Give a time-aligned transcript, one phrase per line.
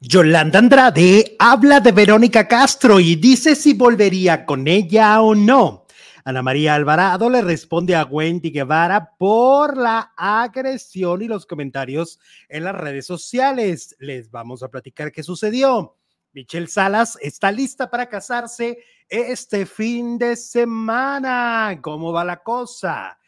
[0.00, 5.86] Yolanda Andrade habla de Verónica Castro y dice si volvería con ella o no.
[6.24, 12.62] Ana María Alvarado le responde a Wendy Guevara por la agresión y los comentarios en
[12.62, 13.96] las redes sociales.
[13.98, 15.96] Les vamos a platicar qué sucedió.
[16.32, 18.78] Michelle Salas está lista para casarse
[19.08, 21.76] este fin de semana.
[21.82, 23.18] ¿Cómo va la cosa?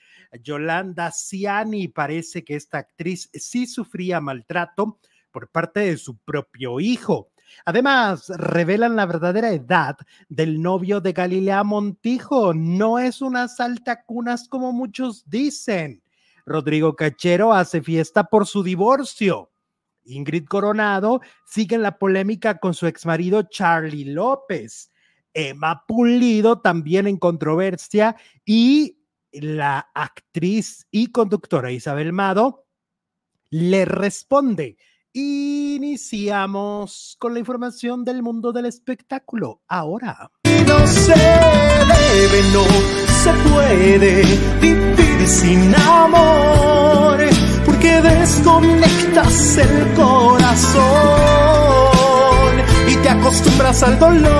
[0.41, 5.00] Yolanda Ciani parece que esta actriz sí sufría maltrato
[5.30, 7.30] por parte de su propio hijo.
[7.64, 9.96] Además, revelan la verdadera edad
[10.29, 12.54] del novio de Galilea Montijo.
[12.54, 16.02] No es una saltacunas como muchos dicen.
[16.46, 19.50] Rodrigo Cachero hace fiesta por su divorcio.
[20.04, 24.90] Ingrid Coronado sigue en la polémica con su exmarido Charlie López.
[25.32, 28.99] Emma Pulido también en controversia y
[29.32, 32.66] la actriz y conductora Isabel Mado
[33.50, 34.77] le responde
[35.12, 36.70] Iniciamos
[37.19, 39.61] con la información del mundo del espectáculo.
[39.67, 40.30] Ahora.
[40.44, 42.62] No se debe, no
[43.22, 44.22] se puede
[44.61, 47.19] vivir sin amor,
[47.67, 50.80] porque desconectas el corazón
[52.89, 54.30] y te acostumbras al dolor.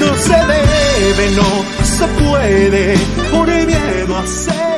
[0.00, 2.96] No se debe, no se puede,
[3.30, 4.71] por miedo a seguir.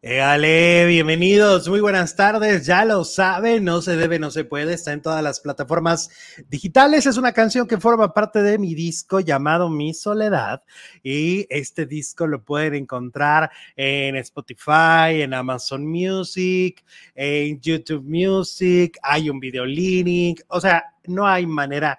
[0.00, 5.02] Bienvenidos, muy buenas tardes, ya lo saben, no se debe, no se puede, está en
[5.02, 6.08] todas las plataformas
[6.48, 10.62] digitales, es una canción que forma parte de mi disco llamado Mi Soledad
[11.02, 16.84] y este disco lo pueden encontrar en Spotify, en Amazon Music,
[17.16, 21.98] en YouTube Music, hay un video link, o sea, no hay manera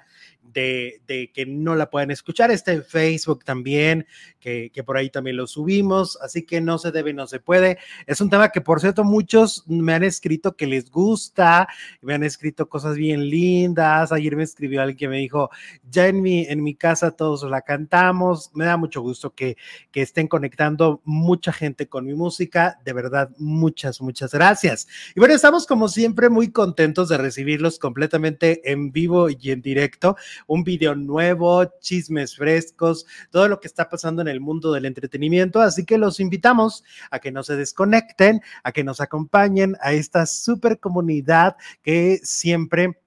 [0.53, 2.51] de, que no la puedan escuchar.
[2.51, 4.05] Está en Facebook también,
[4.39, 7.77] que, por ahí también lo subimos, así que no se debe, no se puede.
[8.05, 11.67] Es un tema que, por cierto, muchos me han escrito que les gusta,
[12.01, 14.11] me han escrito cosas bien lindas.
[14.11, 15.49] Ayer me escribió alguien que me dijo,
[15.89, 18.51] ya en mi, en mi casa todos la cantamos.
[18.53, 19.57] Me da mucho gusto que,
[19.91, 22.79] que estén conectando mucha gente con mi música.
[22.83, 24.87] De verdad, muchas, muchas gracias.
[25.15, 30.15] Y bueno, estamos como siempre muy contentos de recibirlos completamente en vivo y en directo
[30.47, 35.61] un video nuevo, chismes frescos, todo lo que está pasando en el mundo del entretenimiento.
[35.61, 40.25] Así que los invitamos a que no se desconecten, a que nos acompañen a esta
[40.25, 42.99] super comunidad que siempre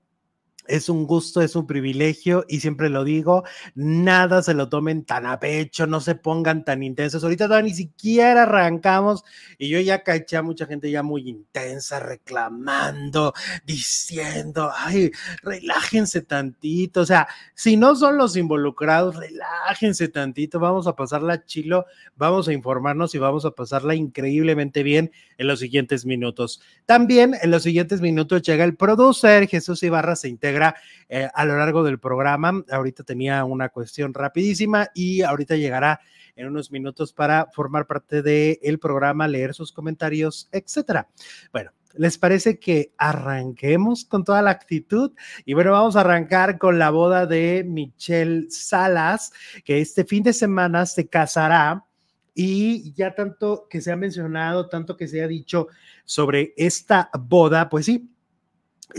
[0.67, 5.27] es un gusto, es un privilegio y siempre lo digo, nada se lo tomen tan
[5.27, 7.23] a pecho, no se pongan tan intensos.
[7.25, 9.25] Ahorita todavía ni siquiera arrancamos
[9.59, 13.33] y yo ya caché a mucha gente ya muy intensa, reclamando,
[13.65, 15.11] diciendo, ay,
[15.43, 17.01] relájense tantito.
[17.01, 21.87] O sea, si no son los involucrados, relájense tantito, vamos a pasarla chilo,
[22.17, 26.61] vamos a informarnos y vamos a pasarla increíblemente bien en los siguientes minutos.
[26.87, 30.29] También en los siguientes minutos llega el producer Jesús Ibarra, se
[31.09, 32.65] eh, a lo largo del programa.
[32.71, 36.01] Ahorita tenía una cuestión rapidísima y ahorita llegará
[36.37, 41.09] en unos minutos para formar parte del programa, leer sus comentarios, etcétera.
[41.53, 45.13] Bueno, ¿Les parece que arranquemos con toda la actitud?
[45.45, 49.33] Y bueno, vamos a arrancar con la boda de Michelle Salas,
[49.65, 51.85] que este fin de semana se casará.
[52.35, 55.69] Y ya tanto que se ha mencionado, tanto que se ha dicho
[56.07, 58.11] sobre esta boda, pues sí,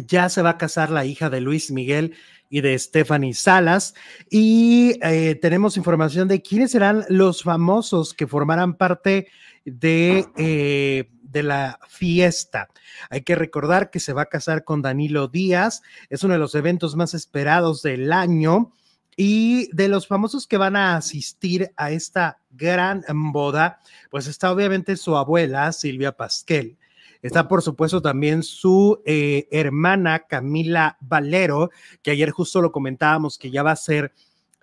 [0.08, 2.16] ya se va a casar la hija de Luis Miguel
[2.50, 3.94] y de Stephanie Salas.
[4.30, 9.28] Y eh, tenemos información de quiénes serán los famosos que formarán parte
[9.66, 12.70] de, eh, de la fiesta.
[13.10, 15.82] Hay que recordar que se va a casar con Danilo Díaz.
[16.10, 18.72] Es uno de los eventos más esperados del año.
[19.16, 23.80] Y de los famosos que van a asistir a esta gran boda,
[24.10, 26.78] pues está obviamente su abuela, Silvia Pasquel
[27.24, 33.50] Está, por supuesto, también su eh, hermana Camila Valero, que ayer justo lo comentábamos que
[33.50, 34.14] ya va a ser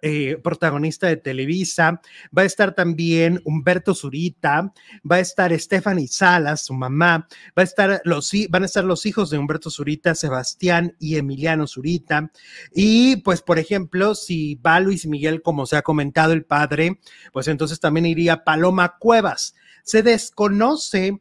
[0.03, 2.01] eh, protagonista de Televisa,
[2.37, 4.73] va a estar también Humberto Zurita,
[5.11, 7.29] va a estar Stephanie Salas, su mamá,
[7.59, 11.67] va a estar los, van a estar los hijos de Humberto Zurita, Sebastián y Emiliano
[11.67, 12.31] Zurita.
[12.75, 17.01] Y pues, por ejemplo, si va Luis Miguel, como se ha comentado el padre,
[17.33, 19.55] pues entonces también iría Paloma Cuevas.
[19.83, 21.21] Se desconoce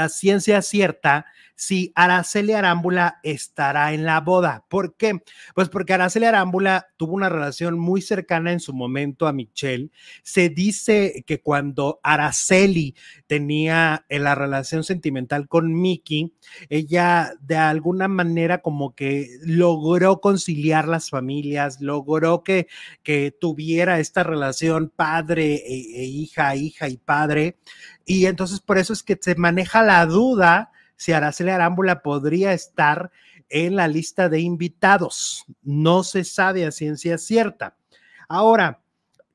[0.00, 1.26] a ciencia cierta
[1.60, 4.64] si Araceli Arámbula estará en la boda.
[4.70, 5.20] ¿Por qué?
[5.54, 9.90] Pues porque Araceli Arámbula tuvo una relación muy cercana en su momento a Michelle.
[10.22, 12.96] Se dice que cuando Araceli
[13.26, 16.32] tenía la relación sentimental con Mickey,
[16.70, 22.68] ella de alguna manera como que logró conciliar las familias, logró que,
[23.02, 27.58] que tuviera esta relación padre e, e hija, hija y padre.
[28.06, 30.70] Y entonces por eso es que se maneja la duda
[31.00, 33.10] si Araceli Arámbula podría estar
[33.48, 35.46] en la lista de invitados.
[35.62, 37.74] No se sabe a ciencia cierta.
[38.28, 38.82] Ahora,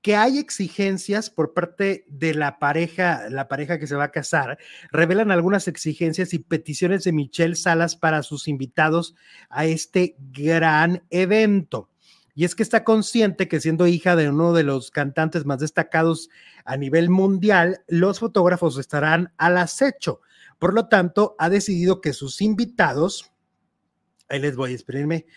[0.04, 4.60] que hay exigencias por parte de la pareja, la pareja que se va a casar,
[4.92, 9.16] revelan algunas exigencias y peticiones de Michelle Salas para sus invitados
[9.50, 11.90] a este gran evento.
[12.36, 16.30] Y es que está consciente que siendo hija de uno de los cantantes más destacados
[16.64, 20.22] a nivel mundial, los fotógrafos estarán al acecho.
[20.66, 23.35] Por lo tanto, ha decidido que sus invitados,
[24.28, 25.28] Ahí les voy, espérenme.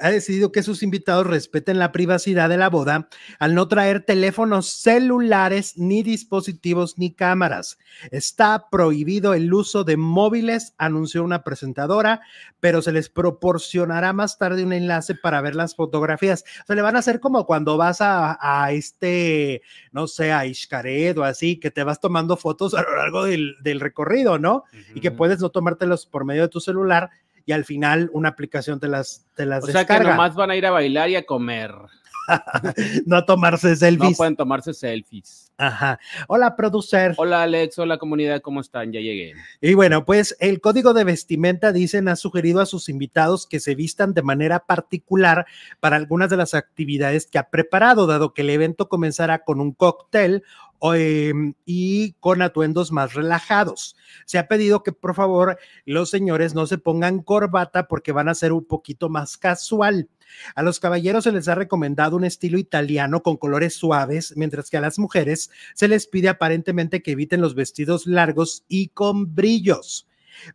[0.00, 3.08] Ha decidido que sus invitados respeten la privacidad de la boda
[3.38, 7.78] al no traer teléfonos celulares, ni dispositivos, ni cámaras.
[8.10, 12.20] Está prohibido el uso de móviles, anunció una presentadora,
[12.58, 16.44] pero se les proporcionará más tarde un enlace para ver las fotografías.
[16.66, 19.62] Se le van a hacer como cuando vas a, este,
[19.92, 23.56] no sé, a Xcaret o así, que te vas tomando fotos a lo largo del,
[23.78, 24.64] recorrido, ¿no?
[24.96, 27.10] Y que puedes no tomártelos por medio de tu celular
[27.44, 30.56] y al final una aplicación te las, te las o sea que nomás van a
[30.56, 31.72] ir a bailar y a comer.
[33.06, 34.10] no a tomarse selfies.
[34.10, 35.52] No pueden tomarse selfies.
[35.56, 35.98] Ajá.
[36.28, 37.14] Hola, producer.
[37.16, 37.78] Hola, Alex.
[37.78, 38.40] Hola, comunidad.
[38.40, 38.92] ¿Cómo están?
[38.92, 39.34] Ya llegué.
[39.60, 43.74] Y bueno, pues el código de vestimenta, dicen, ha sugerido a sus invitados que se
[43.74, 45.46] vistan de manera particular
[45.80, 49.72] para algunas de las actividades que ha preparado, dado que el evento comenzará con un
[49.72, 50.42] cóctel
[50.82, 53.94] Em, y con atuendos más relajados.
[54.26, 58.34] Se ha pedido que por favor los señores no se pongan corbata porque van a
[58.34, 60.08] ser un poquito más casual.
[60.54, 64.76] A los caballeros se les ha recomendado un estilo italiano con colores suaves, mientras que
[64.76, 70.08] a las mujeres se les pide aparentemente que eviten los vestidos largos y con brillos.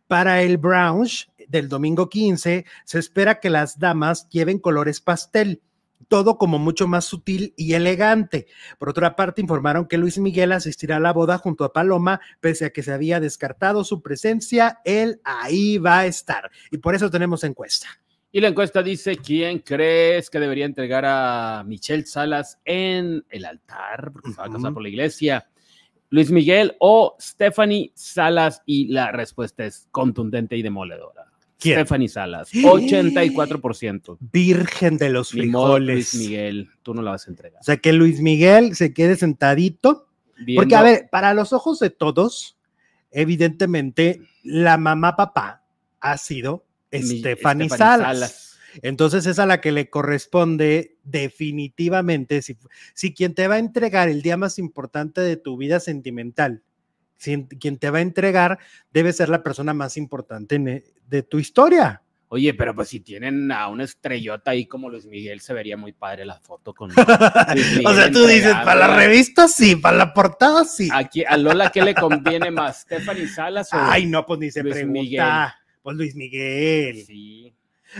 [0.06, 5.62] Para el brunch del domingo 15, se espera que las damas lleven colores pastel
[6.08, 8.46] todo como mucho más sutil y elegante.
[8.78, 12.66] Por otra parte, informaron que Luis Miguel asistirá a la boda junto a Paloma, pese
[12.66, 16.50] a que se había descartado su presencia, él ahí va a estar.
[16.70, 17.88] Y por eso tenemos encuesta.
[18.30, 24.12] Y la encuesta dice, ¿quién crees que debería entregar a Michelle Salas en el altar?
[24.12, 25.48] Porque se va a casar por la iglesia.
[26.10, 31.24] Luis Miguel o Stephanie Salas y la respuesta es contundente y demoledora.
[31.58, 34.18] Stephanie Salas, 84%.
[34.20, 36.12] Virgen de los frijoles.
[36.12, 37.60] Luis Miguel, tú no la vas a entregar.
[37.60, 40.06] O sea, que Luis Miguel se quede sentadito.
[40.54, 42.58] Porque, a ver, para los ojos de todos,
[43.10, 45.64] evidentemente, la mamá papá
[45.98, 48.58] ha sido Stephanie, Salas.
[48.82, 52.58] Entonces es a la que le corresponde definitivamente, si,
[52.94, 56.62] si quien te va a entregar el día más importante de tu vida sentimental
[57.18, 58.58] quien te va a entregar
[58.92, 62.02] debe ser la persona más importante e, de tu historia.
[62.30, 65.92] Oye, pero pues si tienen a una estrellota ahí como Luis Miguel, se vería muy
[65.92, 66.90] padre la foto con.
[66.90, 70.90] o sea, tú dices, para la revista sí, para la portada sí.
[70.92, 72.82] Aquí, a Lola, ¿qué le conviene más?
[72.82, 75.58] ¿Stephanie Salas o Ay, no, pues ni se pregunta.
[75.96, 77.04] Luis Miguel.
[77.04, 77.54] Sí.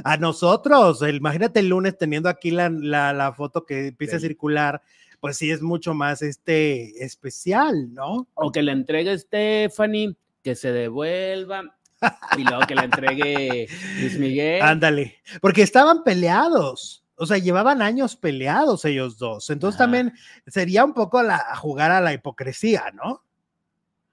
[0.04, 4.82] A nosotros, imagínate el lunes teniendo aquí la, la, foto que empieza a circular
[5.20, 8.28] pues sí es mucho más este especial, ¿no?
[8.34, 11.64] O que le entregue Stephanie, que se devuelva
[12.36, 13.68] y luego que le entregue
[14.00, 14.62] Luis Miguel.
[14.62, 17.04] Ándale, porque estaban peleados.
[17.16, 19.50] O sea, llevaban años peleados ellos dos.
[19.50, 20.12] Entonces también
[20.46, 23.24] sería un poco la, jugar a la hipocresía, ¿no?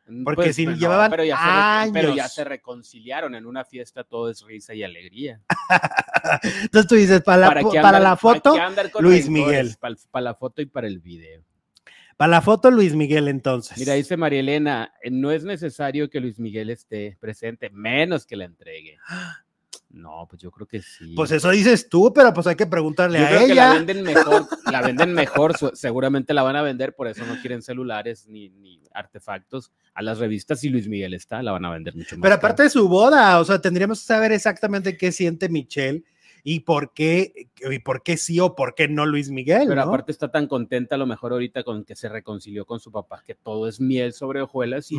[0.08, 1.94] Mm, Porque pues, si pues llevaban pero ya años.
[1.94, 5.42] Se, pero ya se reconciliaron en una fiesta, todo es risa y alegría.
[6.62, 8.56] Entonces tú dices, para la, para, la foto,
[9.00, 9.76] Luis Miguel.
[9.80, 11.44] Para, la foto y para el video.
[12.18, 13.78] Para la foto, Luis Miguel, entonces.
[13.78, 18.46] Mira, dice María Elena, no es necesario que Luis Miguel esté presente, menos que la
[18.46, 18.98] entregue.
[19.96, 21.14] No, pues yo creo que sí.
[21.16, 23.48] Pues eso dices tú, pero pues hay que preguntarle a ella.
[23.48, 27.40] Que la venden mejor, la venden mejor, seguramente la van a vender, por eso no
[27.40, 29.72] quieren celulares ni, ni artefactos.
[29.94, 32.24] A las revistas, si Luis Miguel está, la van a vender mucho más.
[32.24, 36.04] Pero aparte de su boda, o sea, tendríamos que saber exactamente qué siente Michelle
[36.48, 39.66] y por qué, y por qué sí o por qué no Luis Miguel.
[39.68, 42.92] Pero aparte está tan contenta a lo mejor ahorita con que se reconcilió con su
[42.92, 44.98] papá, que todo es miel sobre hojuelas y,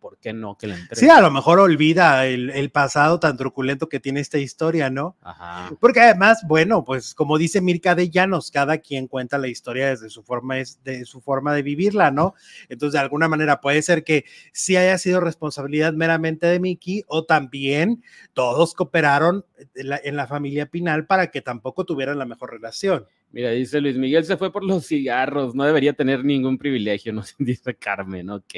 [0.00, 1.00] por qué no que la entregue.
[1.00, 5.16] Sí, a lo mejor olvida el, pasado tan truculento que tiene esta historia, ¿no?
[5.22, 5.70] Ajá.
[5.78, 10.10] Porque además, bueno, pues como dice Mirka de Llanos, cada quien cuenta la historia desde
[10.10, 12.34] su forma, de su forma de vivirla, ¿no?
[12.68, 17.24] Entonces, de alguna manera puede ser que sí haya sido responsabilidad meramente de Miki o
[17.24, 18.02] también
[18.32, 19.44] todos cooperaron
[19.76, 23.06] en la familia Pinal para que tampoco tuvieran la mejor relación.
[23.30, 27.22] Mira, dice Luis Miguel se fue por los cigarros, no debería tener ningún privilegio, no
[27.38, 28.54] dice Carmen, ok.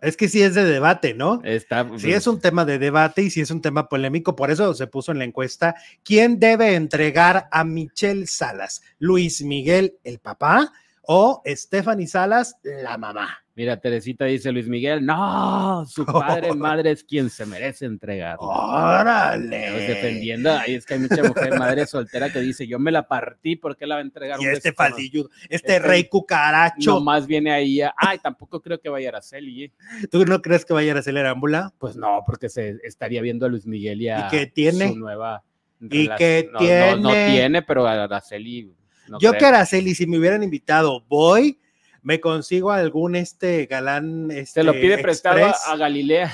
[0.00, 1.40] Es que sí es de debate, ¿no?
[1.44, 4.74] Está, sí es un tema de debate y sí es un tema polémico, por eso
[4.74, 8.82] se puso en la encuesta, ¿quién debe entregar a Michelle Salas?
[8.98, 13.43] ¿Luis Miguel, el papá, o Stephanie Salas, la mamá?
[13.56, 18.36] Mira, Teresita dice Luis Miguel, no, su padre, madre es quien se merece entregar.
[18.40, 19.70] ¡Órale!
[19.86, 23.54] defendiendo, ahí es que hay mucha mujer madre soltera que dice, yo me la partí,
[23.56, 24.40] ¿por qué la va a entregar?
[24.40, 26.94] Y un este desconocido?" faldilludo, este, Este rey cucaracho.
[26.94, 29.64] Nomás viene ahí, a- ay, tampoco creo que vaya a Araceli.
[29.64, 29.72] ¿eh?
[30.10, 31.72] ¿Tú no crees que vaya a hacer Arámbula?
[31.78, 34.88] Pues no, porque se estaría viendo a Luis Miguel y a ¿Y qué tiene?
[34.88, 35.44] su nueva
[35.80, 36.16] ¿Y relación.
[36.18, 37.30] qué No, no, no tiene?
[37.32, 38.72] tiene, pero a Araceli
[39.08, 39.38] no Yo creo.
[39.40, 41.58] que Araceli, si me hubieran invitado, voy,
[42.04, 44.30] me consigo algún este galán.
[44.30, 46.32] Este, Se lo pide prestado a, express, Galilea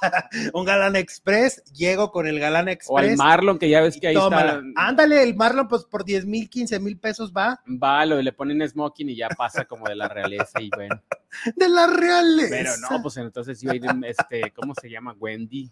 [0.54, 3.18] Un galán express, llego con el galán o al express.
[3.18, 4.62] Marlon, que ya ves que ahí tómala.
[4.66, 4.88] está.
[4.88, 7.60] Ándale, el Marlon, pues por 10 mil, 15 mil pesos va.
[7.66, 11.00] Va, lo, le ponen smoking y ya pasa como de la realeza y bueno.
[11.56, 12.48] De la realeza.
[12.50, 15.14] Pero no, pues entonces iba a ir, este, ¿cómo se llama?
[15.18, 15.70] Wendy.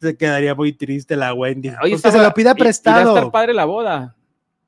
[0.00, 1.70] Se quedaría muy triste la Wendy.
[1.82, 3.16] Oye, se lo pida y- irá a prestado.
[3.16, 4.16] estar padre la boda.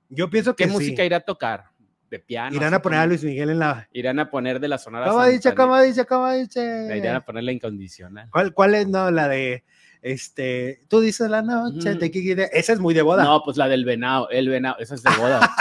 [0.09, 0.75] Yo pienso que ¿Qué sí.
[0.77, 1.72] música irá a tocar?
[2.13, 2.55] De piano.
[2.55, 3.89] Irán a poner a Luis Miguel en la.
[3.91, 5.07] Irán a poner de la sonora.
[5.09, 5.55] ¿Cómo dice?
[5.55, 6.05] ¿Cómo dice?
[6.05, 7.21] ¿Cómo La irán a dice?
[7.25, 8.29] poner la incondicional.
[8.31, 8.87] ¿Cuál, ¿Cuál es?
[8.87, 9.65] No, la de.
[10.03, 10.83] Este.
[10.89, 11.91] Tú dices la noche.
[11.93, 11.99] Ujú.
[11.99, 13.25] de Kiki- Esa es muy de boda.
[13.25, 15.41] No, pues la del venado, el venado, esa es de boda.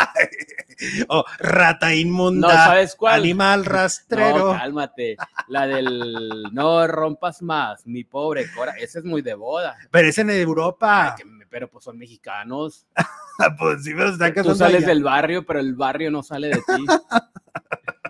[1.10, 2.48] O rata inmunda.
[2.48, 3.20] No, ¿sabes cuál?
[3.22, 4.52] Animal rastrero.
[4.54, 5.16] No, cálmate.
[5.48, 8.72] La del no rompas más, mi pobre Cora.
[8.80, 9.76] Esa es muy de boda.
[9.92, 11.10] Pero es en Europa.
[11.12, 12.88] Ay, que me- pero pues son mexicanos.
[13.60, 14.88] pues sí, pero se están Tú sales allá.
[14.88, 16.86] del barrio, pero el barrio no sale de ti.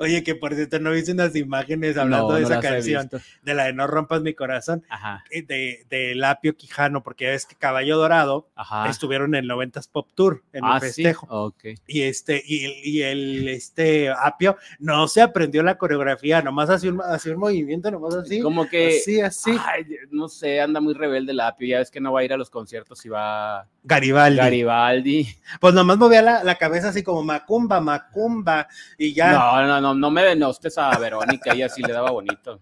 [0.00, 3.08] Oye, que por cierto, no viste unas imágenes hablando No, de no esa canción,
[3.42, 7.30] de la de No rompas mi corazón, Ajá, eh, de, de Lapio Quijano, porque ya
[7.30, 8.88] ves que Caballo Dorado ajá.
[8.88, 11.26] estuvieron en el 90s Pop Tour, en ah, el festejo.
[11.26, 11.32] sí.
[11.72, 11.78] Ok.
[11.86, 16.90] Y este, y, el- y el este Apio no se aprendió la coreografía, nomás hacía
[16.90, 18.40] un, hacía un movimiento, nomás así.
[18.40, 18.98] Como que.
[18.98, 19.56] así, así.
[19.66, 21.68] ay, no sé, anda muy rebelde el apio.
[21.68, 24.38] Ya ves que no va a ir a los conciertos y va Garibaldi.
[24.38, 25.28] Garibaldi.
[25.60, 28.66] Pues nomás movía la, la cabeza así como Macumba, Macumba,
[28.98, 29.32] y ya.
[29.32, 32.60] No, no, no, no me denostes a Verónica, ella sí le daba bonito.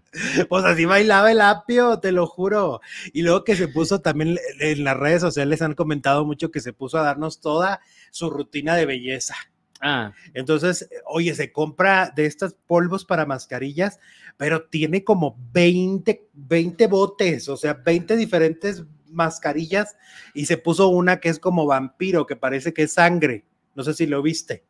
[0.48, 2.80] Pues así bailaba el apio, te lo juro.
[3.12, 6.72] Y luego que se puso también en las redes sociales han comentado mucho que se
[6.72, 9.34] puso a darnos toda su rutina de belleza.
[9.84, 13.98] Ah, Entonces, oye, se compra de estos polvos para mascarillas,
[14.36, 19.96] pero tiene como 20, 20 botes, o sea, 20 diferentes mascarillas
[20.34, 23.44] y se puso una que es como vampiro, que parece que es sangre.
[23.74, 24.64] No sé si lo viste.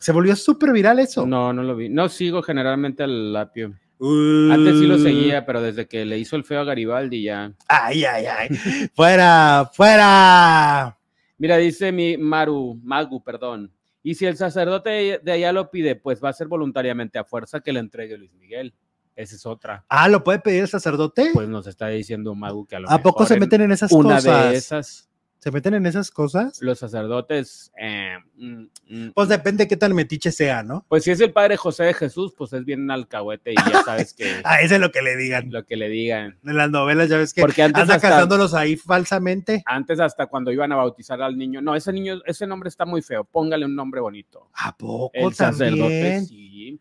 [0.00, 1.26] Se volvió súper viral eso.
[1.26, 1.88] no, no lo vi.
[1.88, 3.66] No sigo generalmente al apio.
[4.00, 7.52] Antes sí lo Uh, seguía, pero desde que le hizo el feo a Garibaldi ya.
[7.68, 8.48] Ay, ay, ay.
[8.94, 10.96] fuera, fuera.
[11.36, 13.70] Mira, dice mi Maru, Magu, perdón.
[14.02, 17.60] Y si el sacerdote de allá lo pide, pues va a ser voluntariamente a fuerza
[17.60, 18.72] que le entregue Luis Miguel.
[19.14, 19.84] Esa es otra.
[19.90, 21.30] Ah, ¿lo puede pedir el sacerdote?
[21.34, 23.92] Pues nos está diciendo Magu que a lo ¿A poco se en meten en esas
[23.92, 24.50] una cosas?
[24.50, 25.09] de esas,
[25.40, 26.60] ¿Se meten en esas cosas?
[26.60, 30.84] los sacerdotes, eh, mm, mm, Pues depende qué tan metiche sea, ¿no?
[30.88, 34.12] pues si es el padre José de Jesús, pues es bien alcahuete y ya sabes
[34.12, 35.50] que A ese es lo que le digan.
[35.50, 36.38] lo que le digan.
[36.44, 39.62] En las novelas ya ves que Porque antes anda hasta- casándolos ahí falsamente.
[39.66, 43.00] Antes hasta cuando iban a bautizar al niño, no, ese niño, ese nombre está muy
[43.00, 44.50] feo, póngale un nombre bonito.
[44.54, 46.80] ¿A poco El sacerdote, sí,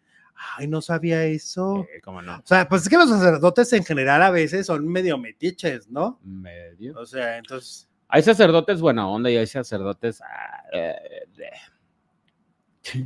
[0.58, 1.86] Ay, no sabía eso.
[1.94, 4.88] eh, cómo no, O sea, pues es que los sacerdotes en general a veces son
[4.88, 6.20] medio metiches, ¿no?
[6.24, 6.94] medio.
[6.98, 7.89] O sea, entonces.
[8.10, 10.22] Hay sacerdotes buena onda y hay sacerdotes.
[10.22, 10.96] ah, eh,
[11.38, 13.06] de-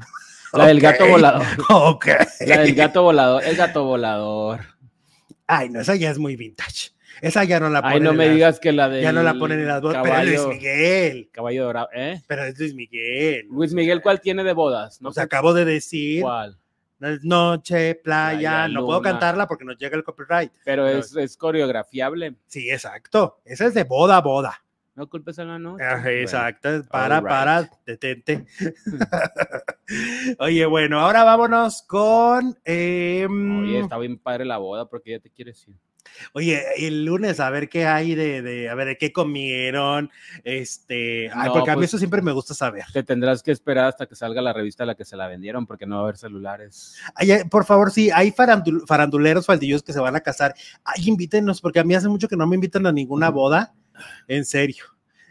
[0.53, 1.45] La del gato volador.
[1.69, 2.07] Ok.
[2.47, 3.43] La del gato volador.
[3.43, 4.61] El gato volador.
[5.47, 6.91] Ay, no, esa ya es muy vintage.
[7.21, 7.95] Esa ya no la ponen.
[7.97, 9.01] Ay, no me las- digas que la de.
[9.01, 10.01] Ya no la ponen en las bodas.
[10.03, 11.29] Pero es Luis Miguel.
[11.31, 11.89] caballo dorado.
[11.93, 12.21] ¿Eh?
[12.27, 13.47] Pero es Luis Miguel.
[13.49, 15.01] Luis Miguel, ¿cuál tiene de bodas?
[15.01, 16.21] No sé acabo de decir.
[16.21, 16.57] cuál.
[16.99, 18.37] Noche, playa.
[18.39, 20.53] Playa, no puedo cantarla porque nos llega el copyright.
[20.63, 22.35] Pero es, es coreografiable.
[22.47, 23.41] Sí, exacto.
[23.43, 24.62] Esa es de boda a boda.
[24.95, 25.83] No culpes a la noche.
[25.83, 26.69] Ajá, Bueno, Exacto.
[26.89, 28.45] Para, para, detente.
[30.39, 32.57] Oye, bueno, ahora vámonos con.
[32.63, 35.75] em, Oye, está bien padre la boda porque ya te quieres ir.
[36.33, 40.11] Oye, el lunes, a ver qué hay de, de- a ver, qué comieron,
[40.43, 42.83] este, ay, No, porque a mí pues- eso siempre me gusta saber.
[42.93, 45.65] Te tendrás que esperar hasta que salga la revista a la que se la vendieron
[45.65, 46.97] porque no va a haber celulares.
[47.15, 50.53] Ay, ay, por favor, sí, hay farandul- faranduleros, faldillos que se van a casar.
[50.83, 53.73] Ay, invítenos, porque a mí hace mucho que no me invitan a ninguna boda,
[54.27, 54.85] en serio.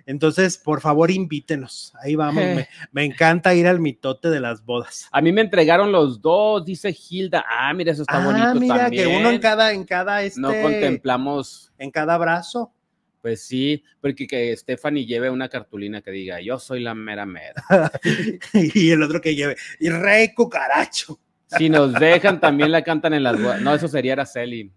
[0.06, 1.92] Entonces, por favor, invítenos.
[2.02, 2.42] Ahí vamos.
[2.42, 5.08] Me, me encanta ir al mitote de las bodas.
[5.12, 7.44] A mí me entregaron los dos, dice Hilda.
[7.48, 9.08] Ah, mira, eso está ah, bonito mira, también.
[9.08, 12.72] que uno en cada, en cada, este, No contemplamos, en cada brazo.
[13.20, 17.62] pues sí, porque que Stephanie lleve una cartulina que diga, yo soy la mera mera.
[18.52, 21.20] y el otro que lleve, y rey cucaracho.
[21.46, 23.60] Si nos dejan, también la cantan en las bodas.
[23.60, 24.72] No, eso sería Araceli.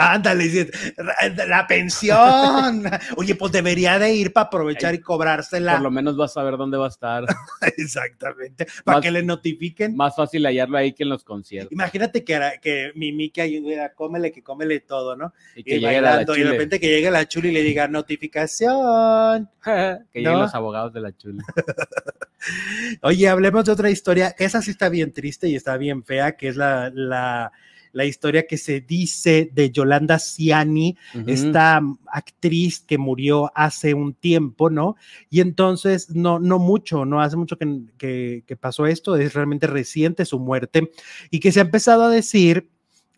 [0.00, 0.70] Ándale,
[1.48, 2.84] la pensión.
[3.16, 5.72] Oye, pues debería de ir para aprovechar y cobrársela.
[5.72, 7.24] Por lo menos vas a ver dónde va a estar.
[7.76, 8.66] Exactamente.
[8.84, 9.96] Para Más- que le notifiquen.
[9.96, 11.72] Más fácil hallarlo ahí que en los conciertos.
[11.72, 15.32] Imagínate que, que Mimi ayuda, cómele, que cómele todo, ¿no?
[15.56, 16.52] Y Y, que llegue la bailando, y de chule.
[16.52, 19.50] repente que llegue la chula y le diga notificación.
[19.64, 20.42] que lleguen ¿No?
[20.42, 21.42] los abogados de la chula.
[23.02, 24.34] Oye, hablemos de otra historia.
[24.38, 27.50] Esa sí está bien triste y está bien fea, que es la, la,
[27.92, 34.70] la historia que se dice de Yolanda Ciani, esta actriz que murió hace un tiempo,
[34.70, 34.96] ¿no?
[35.30, 39.66] Y entonces, no, no mucho, no hace mucho que, que, que pasó esto, es realmente
[39.66, 40.90] reciente su muerte,
[41.30, 42.68] y que se ha empezado a decir,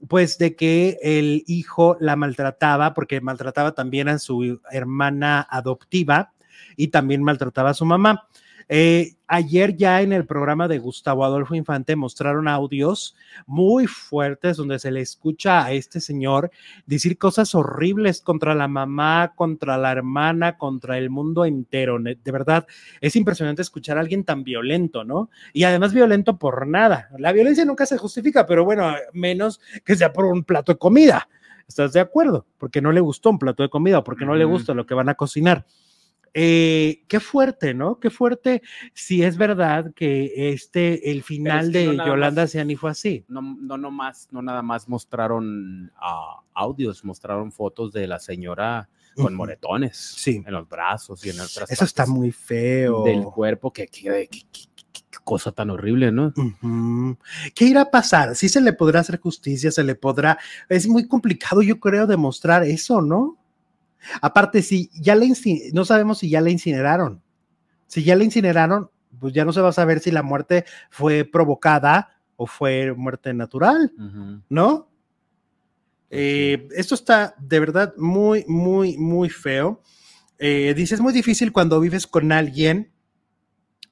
[0.09, 6.33] pues, de que el hijo la maltrataba, porque maltrataba también a su hermana adoptiva
[6.77, 8.27] y también maltrataba a su mamá.
[8.73, 14.79] Eh, ayer ya en el programa de Gustavo Adolfo Infante mostraron audios muy fuertes donde
[14.79, 16.53] se le escucha a este señor
[16.87, 21.99] decir cosas horribles contra la mamá, contra la hermana, contra el mundo entero.
[21.99, 22.65] De verdad,
[23.00, 25.31] es impresionante escuchar a alguien tan violento, ¿no?
[25.53, 27.09] Y además violento por nada.
[27.19, 31.29] La violencia nunca se justifica, pero bueno, menos que sea por un plato de comida.
[31.67, 32.47] ¿Estás de acuerdo?
[32.57, 34.95] Porque no le gustó un plato de comida o porque no le gusta lo que
[34.95, 35.67] van a cocinar.
[36.32, 37.99] Eh, qué fuerte, ¿no?
[37.99, 38.62] Qué fuerte
[38.94, 43.25] si es verdad que este, el final de no Yolanda más- Ciani fue así.
[43.28, 48.88] No, no, no más, no nada más mostraron ah, audios, mostraron fotos de la señora
[49.16, 50.42] con moretones Sí.
[50.46, 53.02] en los brazos y en otras Eso está muy feo.
[53.02, 53.72] del cuerpo.
[53.72, 54.44] Que, que- que-
[55.25, 56.32] cosa tan horrible, ¿no?
[57.54, 58.34] ¿Qué irá a pasar?
[58.34, 60.38] Sí se le podrá hacer justicia, se le podrá.
[60.68, 63.37] Es muy complicado, yo creo, demostrar eso, ¿no?
[64.21, 65.26] Aparte, si ya la
[65.73, 67.23] no sabemos si ya la incineraron.
[67.87, 71.25] Si ya la incineraron, pues ya no se va a saber si la muerte fue
[71.25, 73.92] provocada o fue muerte natural.
[74.49, 74.88] ¿no?
[76.09, 79.83] Pues Eh, esto está de verdad muy, muy, muy feo.
[80.38, 82.92] Eh, dice, es muy difícil cuando vives con alguien.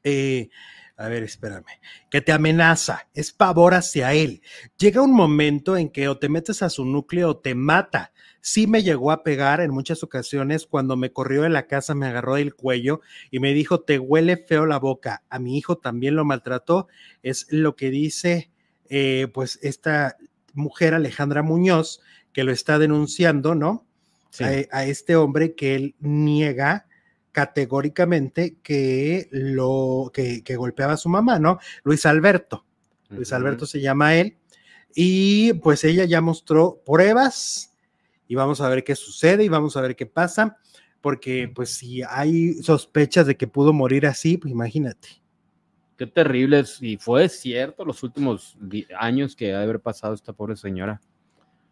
[0.02, 0.48] eh,
[0.96, 1.64] a ver, espérame,
[2.10, 4.42] que te amenaza, es pavor hacia él.
[4.78, 8.12] Llega un momento en que o te metes a su núcleo o te mata.
[8.48, 12.06] Sí me llegó a pegar en muchas ocasiones cuando me corrió de la casa, me
[12.06, 15.22] agarró del cuello y me dijo, te huele feo la boca.
[15.28, 16.88] A mi hijo también lo maltrató.
[17.22, 18.50] Es lo que dice,
[18.88, 20.16] eh, pues, esta
[20.54, 22.00] mujer Alejandra Muñoz,
[22.32, 23.86] que lo está denunciando, ¿no?
[24.30, 24.44] Sí.
[24.44, 26.86] A, a este hombre que él niega
[27.32, 31.58] categóricamente que lo que, que golpeaba a su mamá, ¿no?
[31.82, 32.64] Luis Alberto.
[33.10, 33.30] Luis.
[33.34, 34.38] Alberto se llama él.
[34.94, 37.67] Y pues ella ya mostró pruebas
[38.28, 40.58] y vamos a ver qué sucede y vamos a ver qué pasa,
[41.00, 45.08] porque pues si hay sospechas de que pudo morir así, pues imagínate.
[45.96, 46.64] Qué terrible.
[46.80, 48.56] Y fue cierto los últimos
[48.96, 51.00] años que ha de haber pasado esta pobre señora.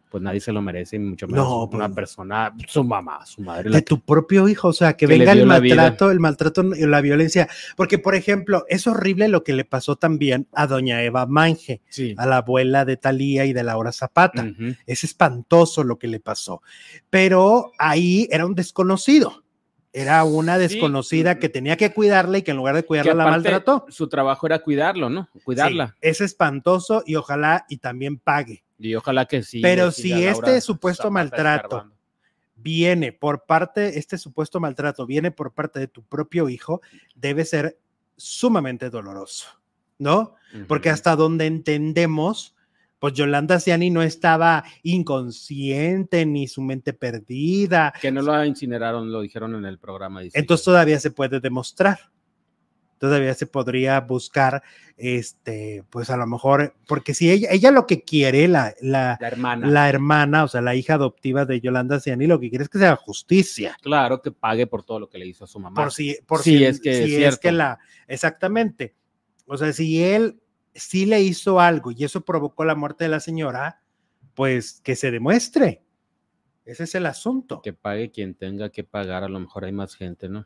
[0.09, 3.41] Pues nadie se lo merece, y mucho menos No, una pues- persona, su mamá, su
[3.41, 3.69] madre.
[3.69, 7.49] de tu propio hijo, o sea, que, venga el maltrato, el maltrato y la violencia,
[7.75, 12.15] porque por ejemplo, es horrible lo que le pasó también a doña Eva Mange, Sí.
[12.17, 14.47] a la abuela de Talía y de Laura Zapata.
[14.85, 16.61] Es espantoso lo que le pasó,
[17.09, 19.43] pero ahí era un desconocido.
[19.93, 20.61] Era una Sí.
[20.61, 23.85] desconocida que tenía que cuidarla y que en lugar de cuidarla la maltrató.
[23.89, 25.27] Su trabajo era cuidarlo, ¿no?
[25.43, 25.87] Cuidarla.
[25.87, 28.63] Sí, es espantoso y ojalá y también pague.
[28.79, 29.61] Y ojalá que sí.
[29.61, 31.91] Pero si este supuesto maltrato.
[32.59, 36.81] Viene por parte, este supuesto maltrato viene por parte de tu propio hijo,
[37.13, 37.77] debe ser
[38.15, 39.47] sumamente doloroso,
[39.99, 40.33] ¿no?
[40.67, 42.55] Porque hasta donde entendemos,
[42.97, 49.21] pues Yolanda Ciani no estaba inconsciente ni su mente perdida, Que no lo incineraron, lo
[49.21, 50.21] dijeron en el programa.
[50.23, 51.99] entonces que- todavía se puede demostrar.
[52.97, 54.63] Todavía se podría buscar,
[54.97, 59.27] este, pues a lo mejor, porque si ella, ella lo que quiere, la, la, la
[59.27, 59.67] hermana.
[59.67, 62.79] la hermana, o sea, la hija adoptiva de Yolanda Ciani, lo que quiere es que
[62.79, 63.77] sea justicia.
[63.81, 65.81] Claro, que pague por todo lo que le hizo a su mamá.
[65.81, 68.95] Por si, por Sí, si, es que es si es que la, exactamente.
[69.45, 70.41] O sea, si él
[70.73, 73.81] sí le hizo algo y eso provocó la muerte de la señora,
[74.33, 75.83] pues que se demuestre.
[76.65, 77.61] Ese es el asunto.
[77.61, 80.45] Que pague quien tenga que pagar, a lo mejor hay más gente, ¿no?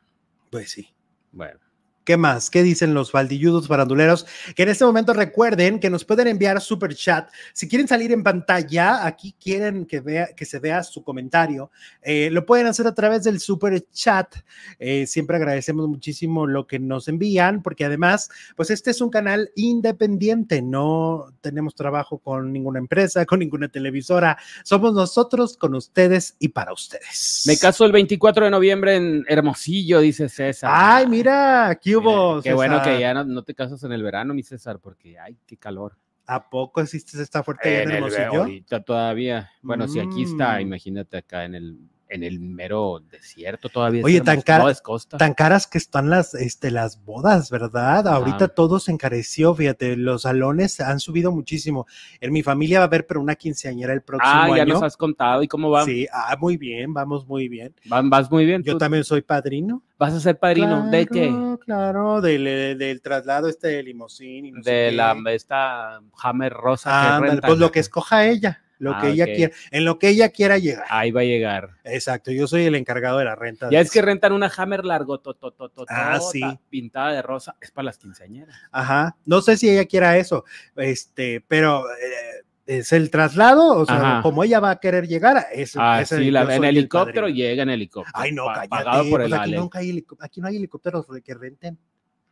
[0.50, 0.94] Pues sí.
[1.32, 1.58] Bueno.
[2.04, 2.50] ¿Qué más?
[2.50, 4.26] ¿Qué dicen los faldilludos faranduleros?
[4.56, 7.30] Que en este momento recuerden que nos pueden enviar super chat.
[7.52, 11.70] Si quieren salir en pantalla, aquí quieren que, vea, que se vea su comentario,
[12.02, 14.34] eh, lo pueden hacer a través del super chat.
[14.80, 19.52] Eh, siempre agradecemos muchísimo lo que nos envían, porque además, pues este es un canal
[19.54, 20.60] independiente.
[20.60, 24.38] No tenemos trabajo con ninguna empresa, con ninguna televisora.
[24.64, 27.44] Somos nosotros con ustedes y para ustedes.
[27.46, 30.68] Me caso el 24 de noviembre en Hermosillo, dice César.
[30.72, 32.42] Ay, mira, aquí Hubo.
[32.42, 35.36] Qué bueno que ya no, no te casas en el verano, mi César, porque ay,
[35.46, 35.96] qué calor.
[36.26, 38.40] ¿A poco existe esta fuerte en, En el, Hermosillo?
[38.42, 39.50] ahorita todavía.
[39.60, 40.60] Bueno, si aquí está, Mm.
[40.62, 41.78] imagínate acá en el,
[42.12, 44.02] en el mero desierto todavía.
[44.04, 44.72] Oye, tan cara-.
[45.18, 48.06] Tan caras que están las, este, las bodas, ¿verdad?
[48.08, 51.86] Ahorita todo se encareció, fíjate, los salones han subido muchísimo.
[52.20, 54.74] En mi familia va a haber pero una quinceañera el próximo Ah, ya año.
[54.74, 55.42] nos has contado.
[55.42, 55.84] ¿Y cómo va?
[55.84, 57.74] Sí, ah, muy bien, vamos muy bien.
[57.86, 58.62] Van- vas muy bien.
[58.62, 59.82] Yo ¿Tú también soy padrino.
[59.98, 60.90] ¿Vas a ser padrino?
[60.90, 61.28] ¿De qué?
[61.28, 64.96] Claro, Claro, del, eh, del traslado este de limosín y no sé De qué.
[64.96, 69.26] la esta Hammer rosa Ah, que pues lo que escoja ella, lo Ah, que ella
[69.26, 70.84] quiera, en lo que ella quiera llegar.
[70.90, 71.76] Ahí va a llegar.
[71.84, 73.68] Exacto, yo soy el encargado de la renta.
[73.70, 74.06] Ya es que eso.
[74.06, 76.42] rentan una Hammer largo, to, to, to, Ah, tota, sí.
[76.68, 77.56] pintada de rosa.
[77.60, 78.56] Es para las quinceañeras.
[78.72, 80.44] Ajá, no sé si ella quiera eso,
[80.76, 84.22] este, pero eh, es el traslado, o sea, Ajá.
[84.22, 87.36] como ella va a querer llegar, es, Ah, ese- sí, la- en el helicóptero padrino.
[87.36, 88.12] llega en helicóptero.
[88.16, 89.56] Ay, no, pa- cállate, Pagado por el pues aquí, Ale.
[89.58, 91.78] nunca hay aquí no hay helicópteros de que renten.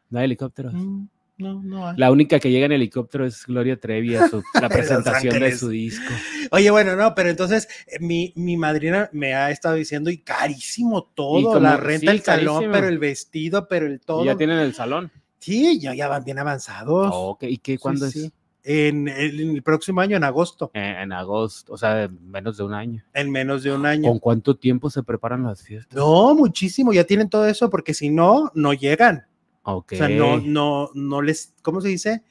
[0.09, 0.73] No hay helicópteros.
[0.75, 1.07] Mm,
[1.41, 1.97] No, no hay.
[1.97, 5.69] La única que llega en helicóptero es Gloria Trevi a su, la presentación de su
[5.71, 6.13] disco.
[6.53, 11.05] Oye, bueno, no, pero entonces eh, mi, mi madrina me ha estado diciendo y carísimo
[11.15, 12.73] todo, como- la renta sí, el salón, carísimo.
[12.73, 14.23] pero el vestido, pero el todo.
[14.23, 15.11] Y ya tienen el salón.
[15.39, 17.37] Sí, ya, ya van bien avanzados.
[17.43, 17.79] ¿Y qué?
[17.79, 18.25] ¿Cuándo sí.
[18.27, 18.33] es?
[18.63, 22.59] En, el- en el próximo año, en agosto, Eh, en agosto, o sea, en menos
[22.59, 23.03] de un año.
[23.15, 24.07] en menos de un año.
[24.07, 25.97] ¿Con cuánto tiempo se preparan las fiestas?
[25.97, 29.25] No, muchísimo, ya tienen todo eso, porque si no, no llegan.
[29.63, 29.93] Ok.
[29.93, 32.23] O sea, no, no, no les, ¿cómo se dice?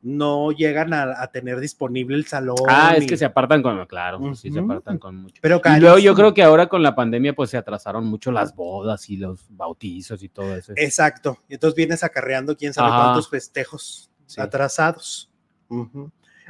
[0.00, 2.56] No llegan a, a tener disponible el salón.
[2.68, 5.40] Ah, es que se apartan con, claro, sí se apartan con mucho.
[5.42, 8.54] Pero Y luego yo creo que ahora con la pandemia pues se atrasaron mucho las
[8.54, 10.72] bodas y los bautizos y todo eso.
[10.76, 11.38] Exacto.
[11.48, 13.02] Y entonces vienes acarreando quién sabe Ajá.
[13.02, 14.40] cuántos festejos Sí.
[14.40, 15.30] atrasados.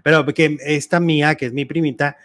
[0.03, 2.17] Pero que esta mía, que es mi primita,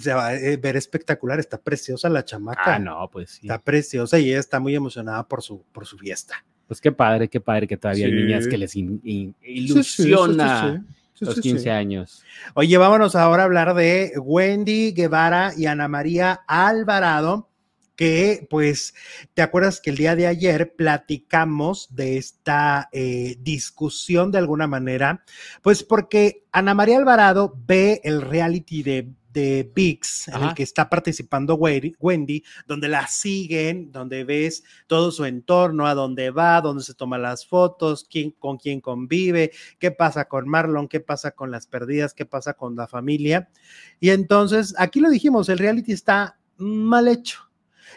[0.00, 2.74] se va a eh, ver espectacular, está preciosa la chamaca.
[2.76, 3.40] Ah, no, pues sí.
[3.42, 6.44] Está preciosa y ella está muy emocionada por su, por su fiesta.
[6.66, 10.82] Pues qué padre, qué padre que todavía hay niñas que les in- ilusiona
[11.14, 11.68] sí, los sí, 15 sí.
[11.68, 12.22] años.
[12.54, 17.48] Oye, vámonos ahora a hablar de Wendy Guevara y Ana María Alvarado,
[17.96, 18.94] que pues,
[19.34, 25.22] ¿te acuerdas que el día de ayer platicamos de esta eh, discusión de alguna manera?
[25.62, 30.54] Pues porque Ana María Alvarado ve el reality de de VIX, en el Ajá.
[30.54, 36.30] que está participando Wendy, Wendy, donde la siguen, donde ves todo su entorno, a dónde
[36.30, 41.00] va, dónde se toma las fotos, quién, con quién convive, qué pasa con Marlon, qué
[41.00, 43.50] pasa con las perdidas, qué pasa con la familia.
[43.98, 47.40] Y entonces, aquí lo dijimos, el reality está mal hecho.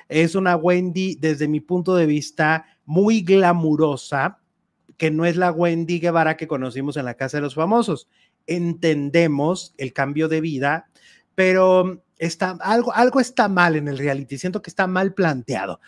[0.09, 4.39] Es una Wendy, desde mi punto de vista, muy glamurosa,
[4.97, 8.09] que no es la Wendy Guevara que conocimos en la Casa de los Famosos.
[8.47, 10.89] Entendemos el cambio de vida,
[11.37, 14.39] pero está, algo, algo está mal en el reality.
[14.39, 15.79] Siento que está mal planteado.